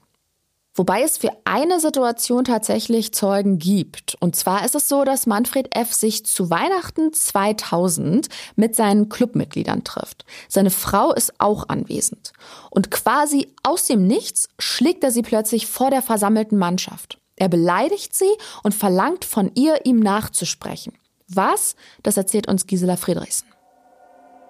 [0.77, 4.17] Wobei es für eine Situation tatsächlich Zeugen gibt.
[4.19, 5.93] Und zwar ist es so, dass Manfred F.
[5.93, 10.25] sich zu Weihnachten 2000 mit seinen Clubmitgliedern trifft.
[10.49, 12.33] Seine Frau ist auch anwesend.
[12.71, 17.19] Und quasi aus dem Nichts schlägt er sie plötzlich vor der versammelten Mannschaft.
[17.37, 18.33] Er beleidigt sie
[18.65, 20.95] und verlangt von ihr, ihm nachzusprechen.
[21.29, 21.77] Was?
[22.03, 23.47] Das erzählt uns Gisela Friedrichsen.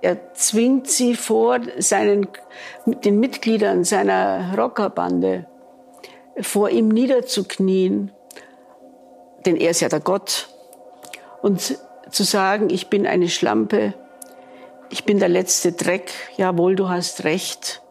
[0.00, 2.28] Er zwingt sie vor seinen,
[2.86, 5.46] den Mitgliedern seiner Rockerbande
[6.40, 8.12] vor ihm niederzuknien,
[9.46, 10.48] denn er ist ja der Gott,
[11.42, 11.78] und
[12.10, 13.94] zu sagen, ich bin eine Schlampe,
[14.90, 17.82] ich bin der letzte Dreck, jawohl, du hast recht.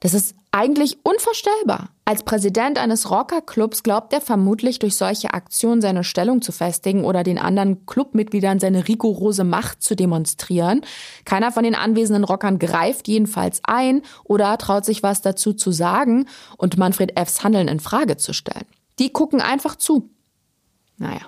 [0.00, 1.90] Das ist eigentlich unvorstellbar.
[2.12, 7.22] Als Präsident eines Rockerclubs glaubt er vermutlich durch solche Aktionen seine Stellung zu festigen oder
[7.22, 10.82] den anderen Clubmitgliedern seine rigorose Macht zu demonstrieren.
[11.24, 16.26] Keiner von den anwesenden Rockern greift jedenfalls ein oder traut sich was dazu zu sagen
[16.58, 18.66] und Manfred Fs Handeln in Frage zu stellen.
[18.98, 20.10] Die gucken einfach zu.
[20.98, 21.22] Naja.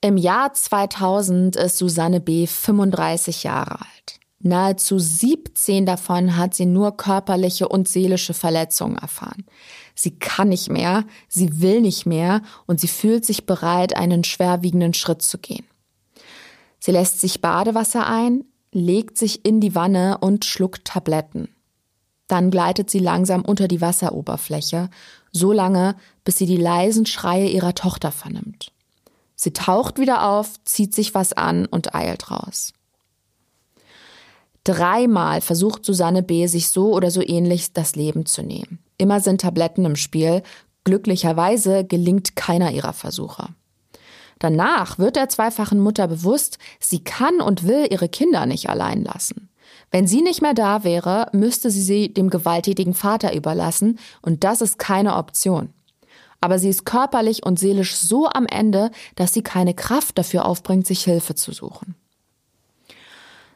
[0.00, 2.48] Im Jahr 2000 ist Susanne B.
[2.48, 4.19] 35 Jahre alt.
[4.42, 9.44] Nahezu 17 davon hat sie nur körperliche und seelische Verletzungen erfahren.
[9.94, 14.94] Sie kann nicht mehr, sie will nicht mehr und sie fühlt sich bereit, einen schwerwiegenden
[14.94, 15.66] Schritt zu gehen.
[16.78, 21.48] Sie lässt sich Badewasser ein, legt sich in die Wanne und schluckt Tabletten.
[22.26, 24.88] Dann gleitet sie langsam unter die Wasseroberfläche,
[25.32, 28.72] so lange, bis sie die leisen Schreie ihrer Tochter vernimmt.
[29.34, 32.72] Sie taucht wieder auf, zieht sich was an und eilt raus.
[34.64, 36.46] Dreimal versucht Susanne B.
[36.46, 38.78] sich so oder so ähnlich das Leben zu nehmen.
[38.98, 40.42] Immer sind Tabletten im Spiel.
[40.84, 43.48] Glücklicherweise gelingt keiner ihrer Versuche.
[44.38, 49.50] Danach wird der zweifachen Mutter bewusst, sie kann und will ihre Kinder nicht allein lassen.
[49.90, 54.62] Wenn sie nicht mehr da wäre, müsste sie sie dem gewalttätigen Vater überlassen, und das
[54.62, 55.70] ist keine Option.
[56.40, 60.86] Aber sie ist körperlich und seelisch so am Ende, dass sie keine Kraft dafür aufbringt,
[60.86, 61.94] sich Hilfe zu suchen.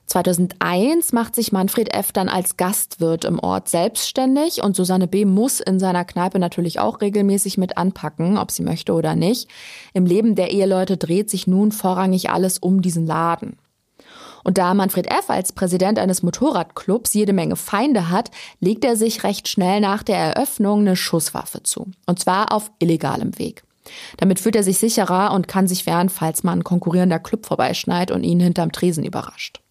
[0.07, 2.12] 2001 macht sich Manfred F.
[2.12, 5.25] dann als Gastwirt im Ort selbstständig und Susanne B.
[5.25, 9.49] muss in seiner Kneipe natürlich auch regelmäßig mit anpacken, ob sie möchte oder nicht.
[9.95, 13.57] Im Leben der Eheleute dreht sich nun vorrangig alles um diesen Laden.
[14.45, 15.31] Und da Manfred F.
[15.31, 20.19] als Präsident eines Motorradclubs jede Menge Feinde hat, legt er sich recht schnell nach der
[20.19, 21.88] Eröffnung eine Schusswaffe zu.
[22.07, 23.64] Und zwar auf illegalem Weg.
[24.19, 28.11] Damit fühlt er sich sicherer und kann sich wehren, falls mal ein konkurrierender Club vorbeischneit
[28.11, 29.63] und ihn hinterm Tresen überrascht.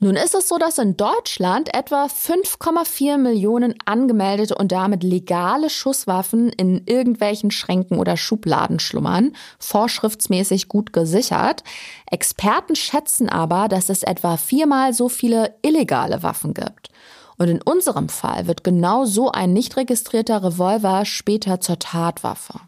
[0.00, 6.50] Nun ist es so, dass in Deutschland etwa 5,4 Millionen angemeldete und damit legale Schusswaffen
[6.50, 11.64] in irgendwelchen Schränken oder Schubladen schlummern, vorschriftsmäßig gut gesichert.
[12.08, 16.90] Experten schätzen aber, dass es etwa viermal so viele illegale Waffen gibt.
[17.36, 22.60] Und in unserem Fall wird genau so ein nicht registrierter Revolver später zur Tatwaffe.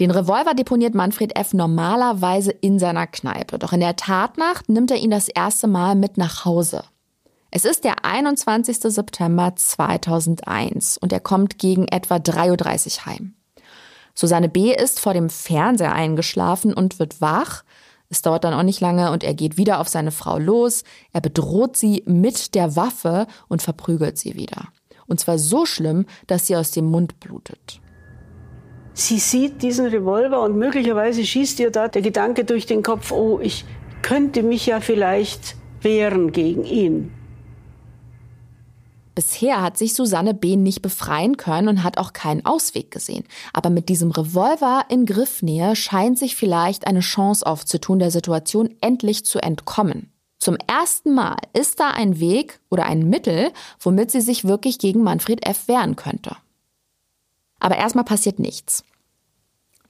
[0.00, 1.52] Den Revolver deponiert Manfred F.
[1.52, 3.58] normalerweise in seiner Kneipe.
[3.58, 6.84] Doch in der Tatnacht nimmt er ihn das erste Mal mit nach Hause.
[7.50, 8.78] Es ist der 21.
[8.80, 13.34] September 2001 und er kommt gegen etwa 3.30 Uhr heim.
[14.14, 14.74] Susanne B.
[14.74, 17.62] ist vor dem Fernseher eingeschlafen und wird wach.
[18.08, 20.82] Es dauert dann auch nicht lange und er geht wieder auf seine Frau los.
[21.12, 24.68] Er bedroht sie mit der Waffe und verprügelt sie wieder.
[25.06, 27.79] Und zwar so schlimm, dass sie aus dem Mund blutet.
[28.92, 33.38] Sie sieht diesen Revolver und möglicherweise schießt ihr da der Gedanke durch den Kopf, oh,
[33.40, 33.64] ich
[34.02, 37.12] könnte mich ja vielleicht wehren gegen ihn.
[39.14, 40.56] Bisher hat sich Susanne B.
[40.56, 43.24] nicht befreien können und hat auch keinen Ausweg gesehen.
[43.52, 49.24] Aber mit diesem Revolver in Griffnähe scheint sich vielleicht eine Chance aufzutun, der Situation endlich
[49.24, 50.12] zu entkommen.
[50.38, 55.02] Zum ersten Mal ist da ein Weg oder ein Mittel, womit sie sich wirklich gegen
[55.02, 55.68] Manfred F.
[55.68, 56.36] wehren könnte.
[57.60, 58.84] Aber erstmal passiert nichts.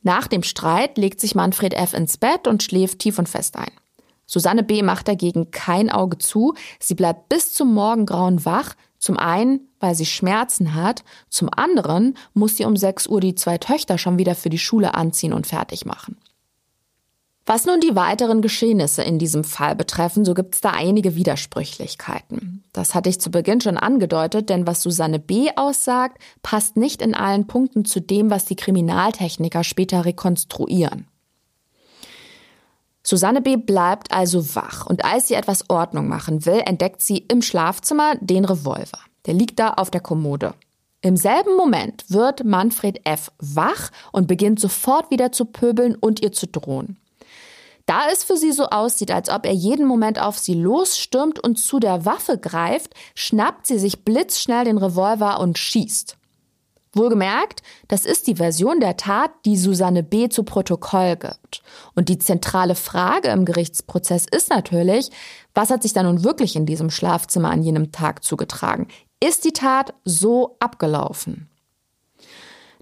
[0.03, 1.95] Nach dem Streit legt sich Manfred F.
[1.95, 3.71] ins Bett und schläft tief und fest ein.
[4.27, 4.83] Susanne B.
[4.83, 6.55] macht dagegen kein Auge zu.
[6.79, 8.75] Sie bleibt bis zum Morgengrauen wach.
[8.99, 11.03] Zum einen, weil sie Schmerzen hat.
[11.29, 14.95] Zum anderen muss sie um 6 Uhr die zwei Töchter schon wieder für die Schule
[14.95, 16.17] anziehen und fertig machen.
[17.53, 22.63] Was nun die weiteren Geschehnisse in diesem Fall betreffen, so gibt es da einige Widersprüchlichkeiten.
[22.73, 25.51] Das hatte ich zu Beginn schon angedeutet, denn was Susanne B.
[25.57, 31.09] aussagt, passt nicht in allen Punkten zu dem, was die Kriminaltechniker später rekonstruieren.
[33.03, 33.57] Susanne B.
[33.57, 38.45] bleibt also wach und als sie etwas Ordnung machen will, entdeckt sie im Schlafzimmer den
[38.45, 39.01] Revolver.
[39.27, 40.55] Der liegt da auf der Kommode.
[41.01, 43.33] Im selben Moment wird Manfred F.
[43.41, 46.97] wach und beginnt sofort wieder zu pöbeln und ihr zu drohen.
[47.91, 51.59] Da es für sie so aussieht, als ob er jeden Moment auf sie losstürmt und
[51.59, 56.17] zu der Waffe greift, schnappt sie sich blitzschnell den Revolver und schießt.
[56.93, 60.29] Wohlgemerkt, das ist die Version der Tat, die Susanne B.
[60.29, 61.65] zu Protokoll gibt.
[61.97, 65.11] Und die zentrale Frage im Gerichtsprozess ist natürlich,
[65.53, 68.87] was hat sich da nun wirklich in diesem Schlafzimmer an jenem Tag zugetragen?
[69.19, 71.51] Ist die Tat so abgelaufen?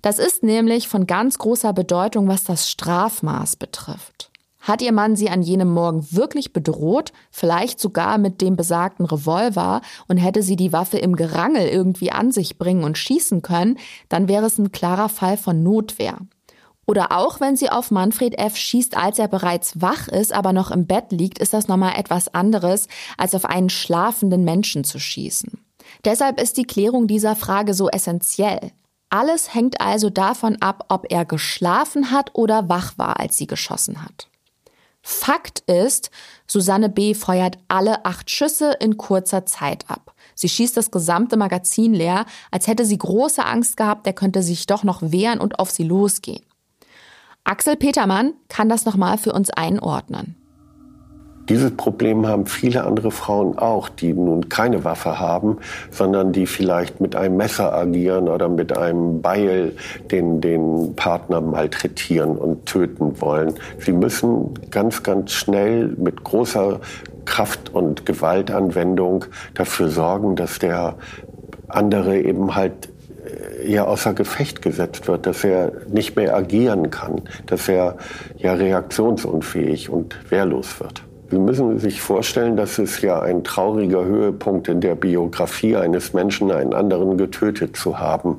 [0.02, 4.27] Das ist nämlich von ganz großer Bedeutung, was das Strafmaß betrifft.
[4.68, 9.80] Hat ihr Mann sie an jenem Morgen wirklich bedroht, vielleicht sogar mit dem besagten Revolver,
[10.08, 13.78] und hätte sie die Waffe im Gerangel irgendwie an sich bringen und schießen können,
[14.10, 16.18] dann wäre es ein klarer Fall von Notwehr.
[16.86, 18.56] Oder auch wenn sie auf Manfred F.
[18.56, 22.34] schießt, als er bereits wach ist, aber noch im Bett liegt, ist das nochmal etwas
[22.34, 25.64] anderes, als auf einen schlafenden Menschen zu schießen.
[26.04, 28.72] Deshalb ist die Klärung dieser Frage so essentiell.
[29.08, 34.04] Alles hängt also davon ab, ob er geschlafen hat oder wach war, als sie geschossen
[34.04, 34.28] hat.
[35.10, 36.10] Fakt ist,
[36.46, 37.14] Susanne B.
[37.14, 40.12] feuert alle acht Schüsse in kurzer Zeit ab.
[40.34, 44.66] Sie schießt das gesamte Magazin leer, als hätte sie große Angst gehabt, er könnte sich
[44.66, 46.44] doch noch wehren und auf sie losgehen.
[47.42, 50.36] Axel Petermann kann das nochmal für uns einordnen.
[51.48, 55.58] Dieses Problem haben viele andere Frauen auch, die nun keine Waffe haben,
[55.90, 59.72] sondern die vielleicht mit einem Messer agieren oder mit einem Beil
[60.10, 63.54] den, den Partner malträtieren und töten wollen.
[63.78, 66.80] Sie müssen ganz, ganz schnell mit großer
[67.24, 69.24] Kraft und Gewaltanwendung
[69.54, 70.96] dafür sorgen, dass der
[71.68, 72.88] andere eben halt
[73.24, 77.96] äh, ja außer Gefecht gesetzt wird, dass er nicht mehr agieren kann, dass er
[78.36, 81.07] ja reaktionsunfähig und wehrlos wird.
[81.30, 86.50] Sie müssen sich vorstellen, dass es ja ein trauriger Höhepunkt in der Biografie eines Menschen,
[86.50, 88.38] einen anderen getötet zu haben.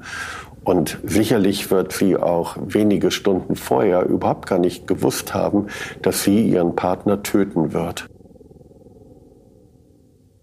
[0.64, 5.68] Und sicherlich wird sie auch wenige Stunden vorher überhaupt gar nicht gewusst haben,
[6.02, 8.08] dass sie ihren Partner töten wird.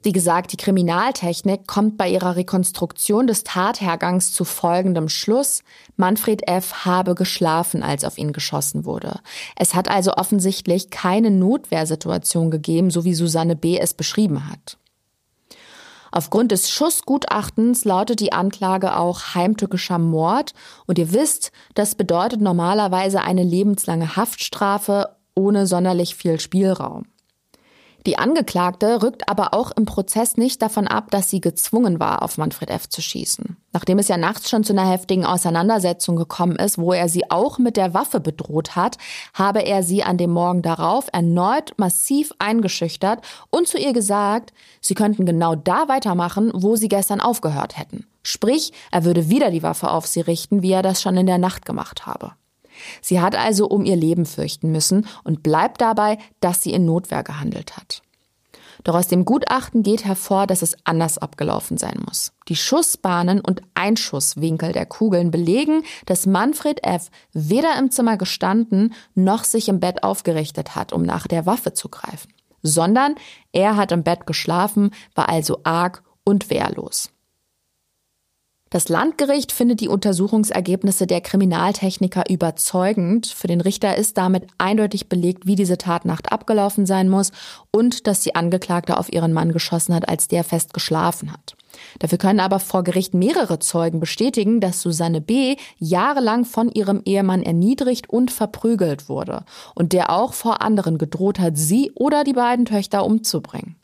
[0.06, 5.64] Wie gesagt, die Kriminaltechnik kommt bei ihrer Rekonstruktion des Tathergangs zu folgendem Schluss.
[5.96, 6.84] Manfred F.
[6.84, 9.18] habe geschlafen, als auf ihn geschossen wurde.
[9.56, 13.78] Es hat also offensichtlich keine Notwehrsituation gegeben, so wie Susanne B.
[13.80, 14.78] es beschrieben hat.
[16.12, 20.54] Aufgrund des Schussgutachtens lautet die Anklage auch heimtückischer Mord.
[20.86, 27.06] Und ihr wisst, das bedeutet normalerweise eine lebenslange Haftstrafe ohne sonderlich viel Spielraum.
[28.06, 32.38] Die Angeklagte rückt aber auch im Prozess nicht davon ab, dass sie gezwungen war, auf
[32.38, 32.88] Manfred F.
[32.88, 33.56] zu schießen.
[33.72, 37.58] Nachdem es ja nachts schon zu einer heftigen Auseinandersetzung gekommen ist, wo er sie auch
[37.58, 38.96] mit der Waffe bedroht hat,
[39.34, 44.94] habe er sie an dem Morgen darauf erneut massiv eingeschüchtert und zu ihr gesagt, sie
[44.94, 48.06] könnten genau da weitermachen, wo sie gestern aufgehört hätten.
[48.22, 51.38] Sprich, er würde wieder die Waffe auf sie richten, wie er das schon in der
[51.38, 52.34] Nacht gemacht habe.
[53.00, 57.22] Sie hat also um ihr Leben fürchten müssen und bleibt dabei, dass sie in Notwehr
[57.22, 58.02] gehandelt hat.
[58.84, 62.32] Doch aus dem Gutachten geht hervor, dass es anders abgelaufen sein muss.
[62.48, 67.10] Die Schussbahnen und Einschusswinkel der Kugeln belegen, dass Manfred F.
[67.32, 71.88] weder im Zimmer gestanden noch sich im Bett aufgerichtet hat, um nach der Waffe zu
[71.88, 73.16] greifen, sondern
[73.52, 77.10] er hat im Bett geschlafen, war also arg und wehrlos.
[78.76, 83.26] Das Landgericht findet die Untersuchungsergebnisse der Kriminaltechniker überzeugend.
[83.26, 87.32] Für den Richter ist damit eindeutig belegt, wie diese Tatnacht abgelaufen sein muss
[87.70, 91.56] und dass die Angeklagte auf ihren Mann geschossen hat, als der fest geschlafen hat.
[92.00, 95.56] Dafür können aber vor Gericht mehrere Zeugen bestätigen, dass Susanne B.
[95.78, 101.56] jahrelang von ihrem Ehemann erniedrigt und verprügelt wurde und der auch vor anderen gedroht hat,
[101.56, 103.76] sie oder die beiden Töchter umzubringen.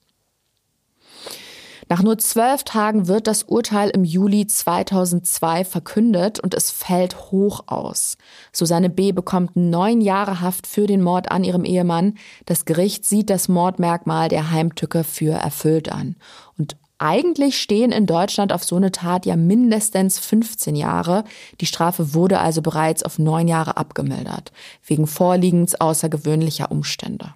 [1.92, 7.64] Nach nur zwölf Tagen wird das Urteil im Juli 2002 verkündet und es fällt hoch
[7.66, 8.16] aus.
[8.50, 9.12] Susanne B.
[9.12, 12.14] bekommt neun Jahre Haft für den Mord an ihrem Ehemann.
[12.46, 16.16] Das Gericht sieht das Mordmerkmal der Heimtücke für erfüllt an.
[16.56, 21.24] Und Eigentlich stehen in Deutschland auf so eine Tat ja mindestens 15 Jahre.
[21.60, 24.50] Die Strafe wurde also bereits auf neun Jahre abgemildert,
[24.86, 27.34] wegen Vorliegens außergewöhnlicher Umstände.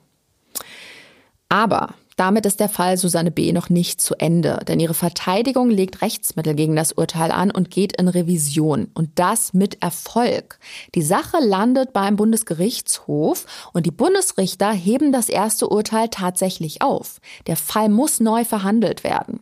[1.51, 3.53] Aber damit ist der Fall Susanne B.
[3.53, 8.01] noch nicht zu Ende, denn ihre Verteidigung legt Rechtsmittel gegen das Urteil an und geht
[8.01, 8.89] in Revision.
[8.95, 10.59] Und das mit Erfolg.
[10.95, 17.21] Die Sache landet beim Bundesgerichtshof und die Bundesrichter heben das erste Urteil tatsächlich auf.
[17.47, 19.41] Der Fall muss neu verhandelt werden.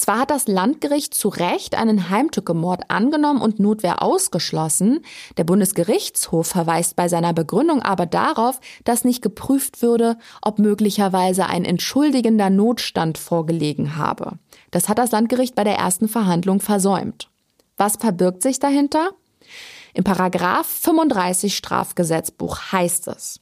[0.00, 5.04] Zwar hat das Landgericht zu Recht einen Heimtückemord angenommen und Notwehr ausgeschlossen,
[5.36, 11.66] der Bundesgerichtshof verweist bei seiner Begründung aber darauf, dass nicht geprüft würde, ob möglicherweise ein
[11.66, 14.38] entschuldigender Notstand vorgelegen habe.
[14.70, 17.28] Das hat das Landgericht bei der ersten Verhandlung versäumt.
[17.76, 19.10] Was verbirgt sich dahinter?
[19.92, 23.40] Im Paragraph 35 Strafgesetzbuch heißt es,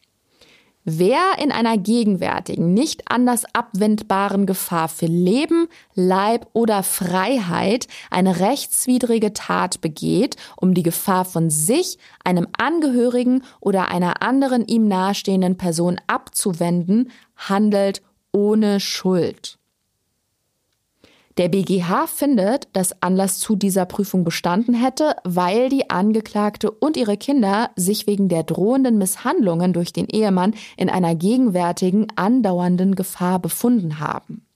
[0.91, 9.35] Wer in einer gegenwärtigen, nicht anders abwendbaren Gefahr für Leben, Leib oder Freiheit eine rechtswidrige
[9.35, 16.01] Tat begeht, um die Gefahr von sich, einem Angehörigen oder einer anderen ihm nahestehenden Person
[16.07, 18.01] abzuwenden, handelt
[18.33, 19.58] ohne Schuld.
[21.39, 27.17] Der BGH findet, dass Anlass zu dieser Prüfung bestanden hätte, weil die Angeklagte und ihre
[27.17, 34.01] Kinder sich wegen der drohenden Misshandlungen durch den Ehemann in einer gegenwärtigen, andauernden Gefahr befunden
[34.01, 34.47] haben.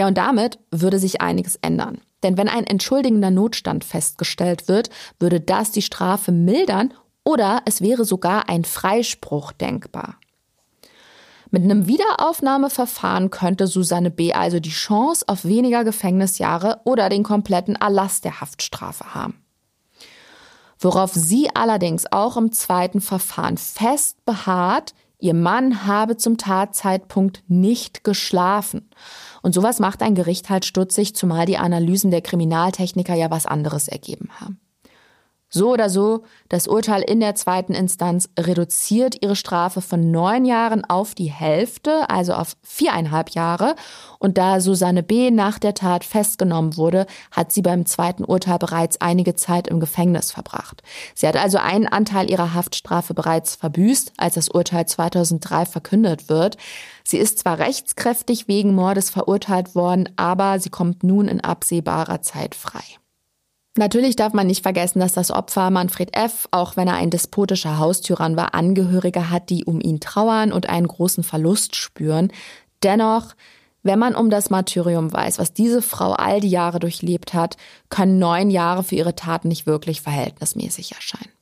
[0.00, 2.00] Ja, und damit würde sich einiges ändern.
[2.22, 4.88] Denn wenn ein entschuldigender Notstand festgestellt wird,
[5.20, 10.16] würde das die Strafe mildern oder es wäre sogar ein Freispruch denkbar.
[11.54, 14.32] Mit einem Wiederaufnahmeverfahren könnte Susanne B.
[14.32, 19.44] also die Chance auf weniger Gefängnisjahre oder den kompletten Erlass der Haftstrafe haben.
[20.78, 28.02] Worauf sie allerdings auch im zweiten Verfahren fest beharrt, ihr Mann habe zum Tatzeitpunkt nicht
[28.02, 28.88] geschlafen.
[29.42, 33.88] Und sowas macht ein Gericht halt stutzig, zumal die Analysen der Kriminaltechniker ja was anderes
[33.88, 34.58] ergeben haben.
[35.54, 40.86] So oder so, das Urteil in der zweiten Instanz reduziert ihre Strafe von neun Jahren
[40.86, 43.76] auf die Hälfte, also auf viereinhalb Jahre.
[44.18, 45.30] Und da Susanne B.
[45.30, 50.30] nach der Tat festgenommen wurde, hat sie beim zweiten Urteil bereits einige Zeit im Gefängnis
[50.30, 50.82] verbracht.
[51.14, 56.56] Sie hat also einen Anteil ihrer Haftstrafe bereits verbüßt, als das Urteil 2003 verkündet wird.
[57.04, 62.54] Sie ist zwar rechtskräftig wegen Mordes verurteilt worden, aber sie kommt nun in absehbarer Zeit
[62.54, 63.01] frei.
[63.76, 67.78] Natürlich darf man nicht vergessen, dass das Opfer Manfred F., auch wenn er ein despotischer
[67.78, 72.30] Haustyrann war, Angehörige hat, die um ihn trauern und einen großen Verlust spüren.
[72.82, 73.34] Dennoch,
[73.82, 77.56] wenn man um das Martyrium weiß, was diese Frau all die Jahre durchlebt hat,
[77.88, 81.32] können neun Jahre für ihre Taten nicht wirklich verhältnismäßig erscheinen.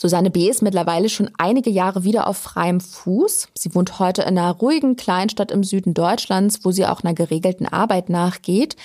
[0.00, 0.48] Susanne B.
[0.48, 3.48] ist mittlerweile schon einige Jahre wieder auf freiem Fuß.
[3.58, 7.66] Sie wohnt heute in einer ruhigen Kleinstadt im Süden Deutschlands, wo sie auch einer geregelten
[7.66, 8.76] Arbeit nachgeht.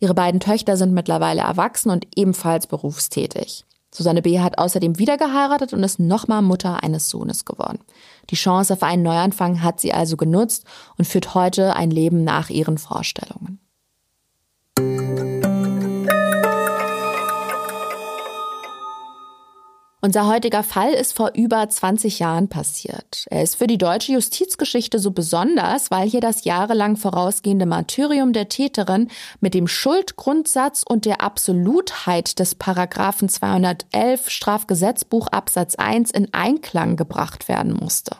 [0.00, 3.66] Ihre beiden Töchter sind mittlerweile erwachsen und ebenfalls berufstätig.
[3.94, 4.40] Susanne B.
[4.40, 7.80] hat außerdem wieder geheiratet und ist nochmal Mutter eines Sohnes geworden.
[8.30, 10.64] Die Chance auf einen Neuanfang hat sie also genutzt
[10.96, 13.60] und führt heute ein Leben nach ihren Vorstellungen.
[20.04, 23.24] Unser heutiger Fall ist vor über 20 Jahren passiert.
[23.30, 28.48] Er ist für die deutsche Justizgeschichte so besonders, weil hier das jahrelang vorausgehende Martyrium der
[28.48, 29.06] Täterin
[29.40, 37.46] mit dem Schuldgrundsatz und der Absolutheit des Paragraphen 211 Strafgesetzbuch Absatz 1 in Einklang gebracht
[37.46, 38.16] werden musste.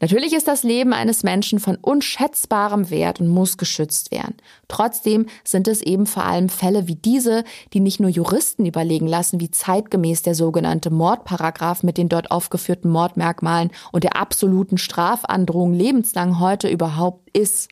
[0.00, 4.36] Natürlich ist das Leben eines Menschen von unschätzbarem Wert und muss geschützt werden.
[4.66, 7.44] Trotzdem sind es eben vor allem Fälle wie diese,
[7.74, 12.90] die nicht nur Juristen überlegen lassen, wie zeitgemäß der sogenannte Mordparagraph mit den dort aufgeführten
[12.90, 17.68] Mordmerkmalen und der absoluten Strafandrohung lebenslang heute überhaupt ist.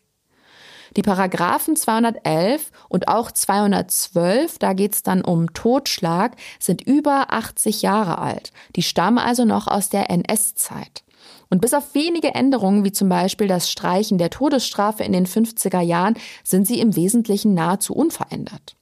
[0.97, 7.83] Die Paragraphen 211 und auch 212, da geht es dann um Totschlag, sind über 80
[7.83, 8.53] Jahre alt.
[8.77, 11.05] Die stammen also noch aus der NS-Zeit.
[11.51, 15.81] Und bis auf wenige Änderungen, wie zum Beispiel das Streichen der Todesstrafe in den 50er
[15.81, 16.15] Jahren,
[16.45, 18.77] sind sie im Wesentlichen nahezu unverändert.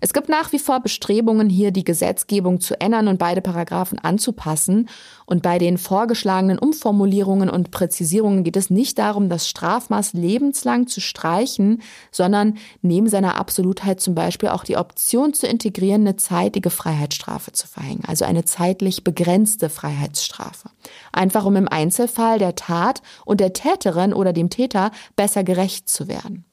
[0.00, 4.88] Es gibt nach wie vor Bestrebungen, hier die Gesetzgebung zu ändern und beide Paragraphen anzupassen.
[5.24, 11.00] Und bei den vorgeschlagenen Umformulierungen und Präzisierungen geht es nicht darum, das Strafmaß lebenslang zu
[11.00, 17.52] streichen, sondern neben seiner Absolutheit zum Beispiel auch die Option zu integrieren, eine zeitige Freiheitsstrafe
[17.52, 20.70] zu verhängen, also eine zeitlich begrenzte Freiheitsstrafe.
[21.12, 26.08] Einfach um im Einzelfall der Tat und der Täterin oder dem Täter besser gerecht zu
[26.08, 26.44] werden.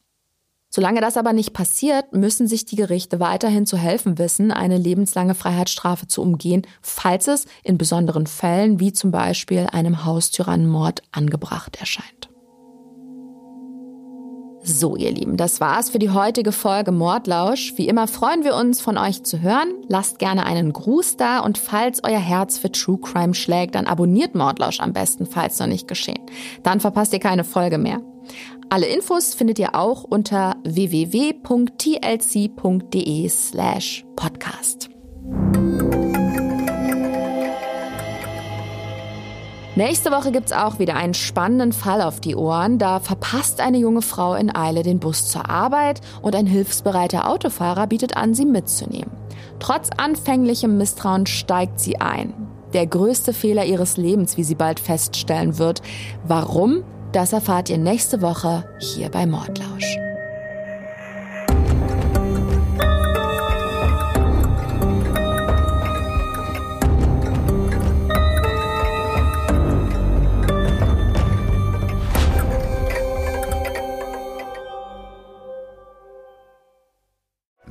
[0.76, 5.36] Solange das aber nicht passiert, müssen sich die Gerichte weiterhin zu helfen wissen, eine lebenslange
[5.36, 12.28] Freiheitsstrafe zu umgehen, falls es in besonderen Fällen wie zum Beispiel einem Haustyrannenmord angebracht erscheint.
[14.64, 17.74] So, ihr Lieben, das war's für die heutige Folge Mordlausch.
[17.76, 19.68] Wie immer freuen wir uns, von euch zu hören.
[19.90, 24.34] Lasst gerne einen Gruß da und falls euer Herz für True Crime schlägt, dann abonniert
[24.34, 26.26] Mordlausch am besten, falls noch nicht geschehen.
[26.64, 28.02] Dann verpasst ihr keine Folge mehr.
[28.74, 31.30] Alle Infos findet ihr auch unter www.tlc.de
[33.30, 34.90] slash podcast.
[39.76, 42.80] Nächste Woche gibt's auch wieder einen spannenden Fall auf die Ohren.
[42.80, 47.86] Da verpasst eine junge Frau in Eile den Bus zur Arbeit und ein hilfsbereiter Autofahrer
[47.86, 49.12] bietet an, sie mitzunehmen.
[49.60, 52.34] Trotz anfänglichem Misstrauen steigt sie ein.
[52.74, 55.84] Der größte Fehler ihres Lebens, wie sie bald feststellen wird.
[56.26, 56.84] Warum?
[57.14, 59.98] Das erfahrt ihr nächste Woche hier bei Mordlausch.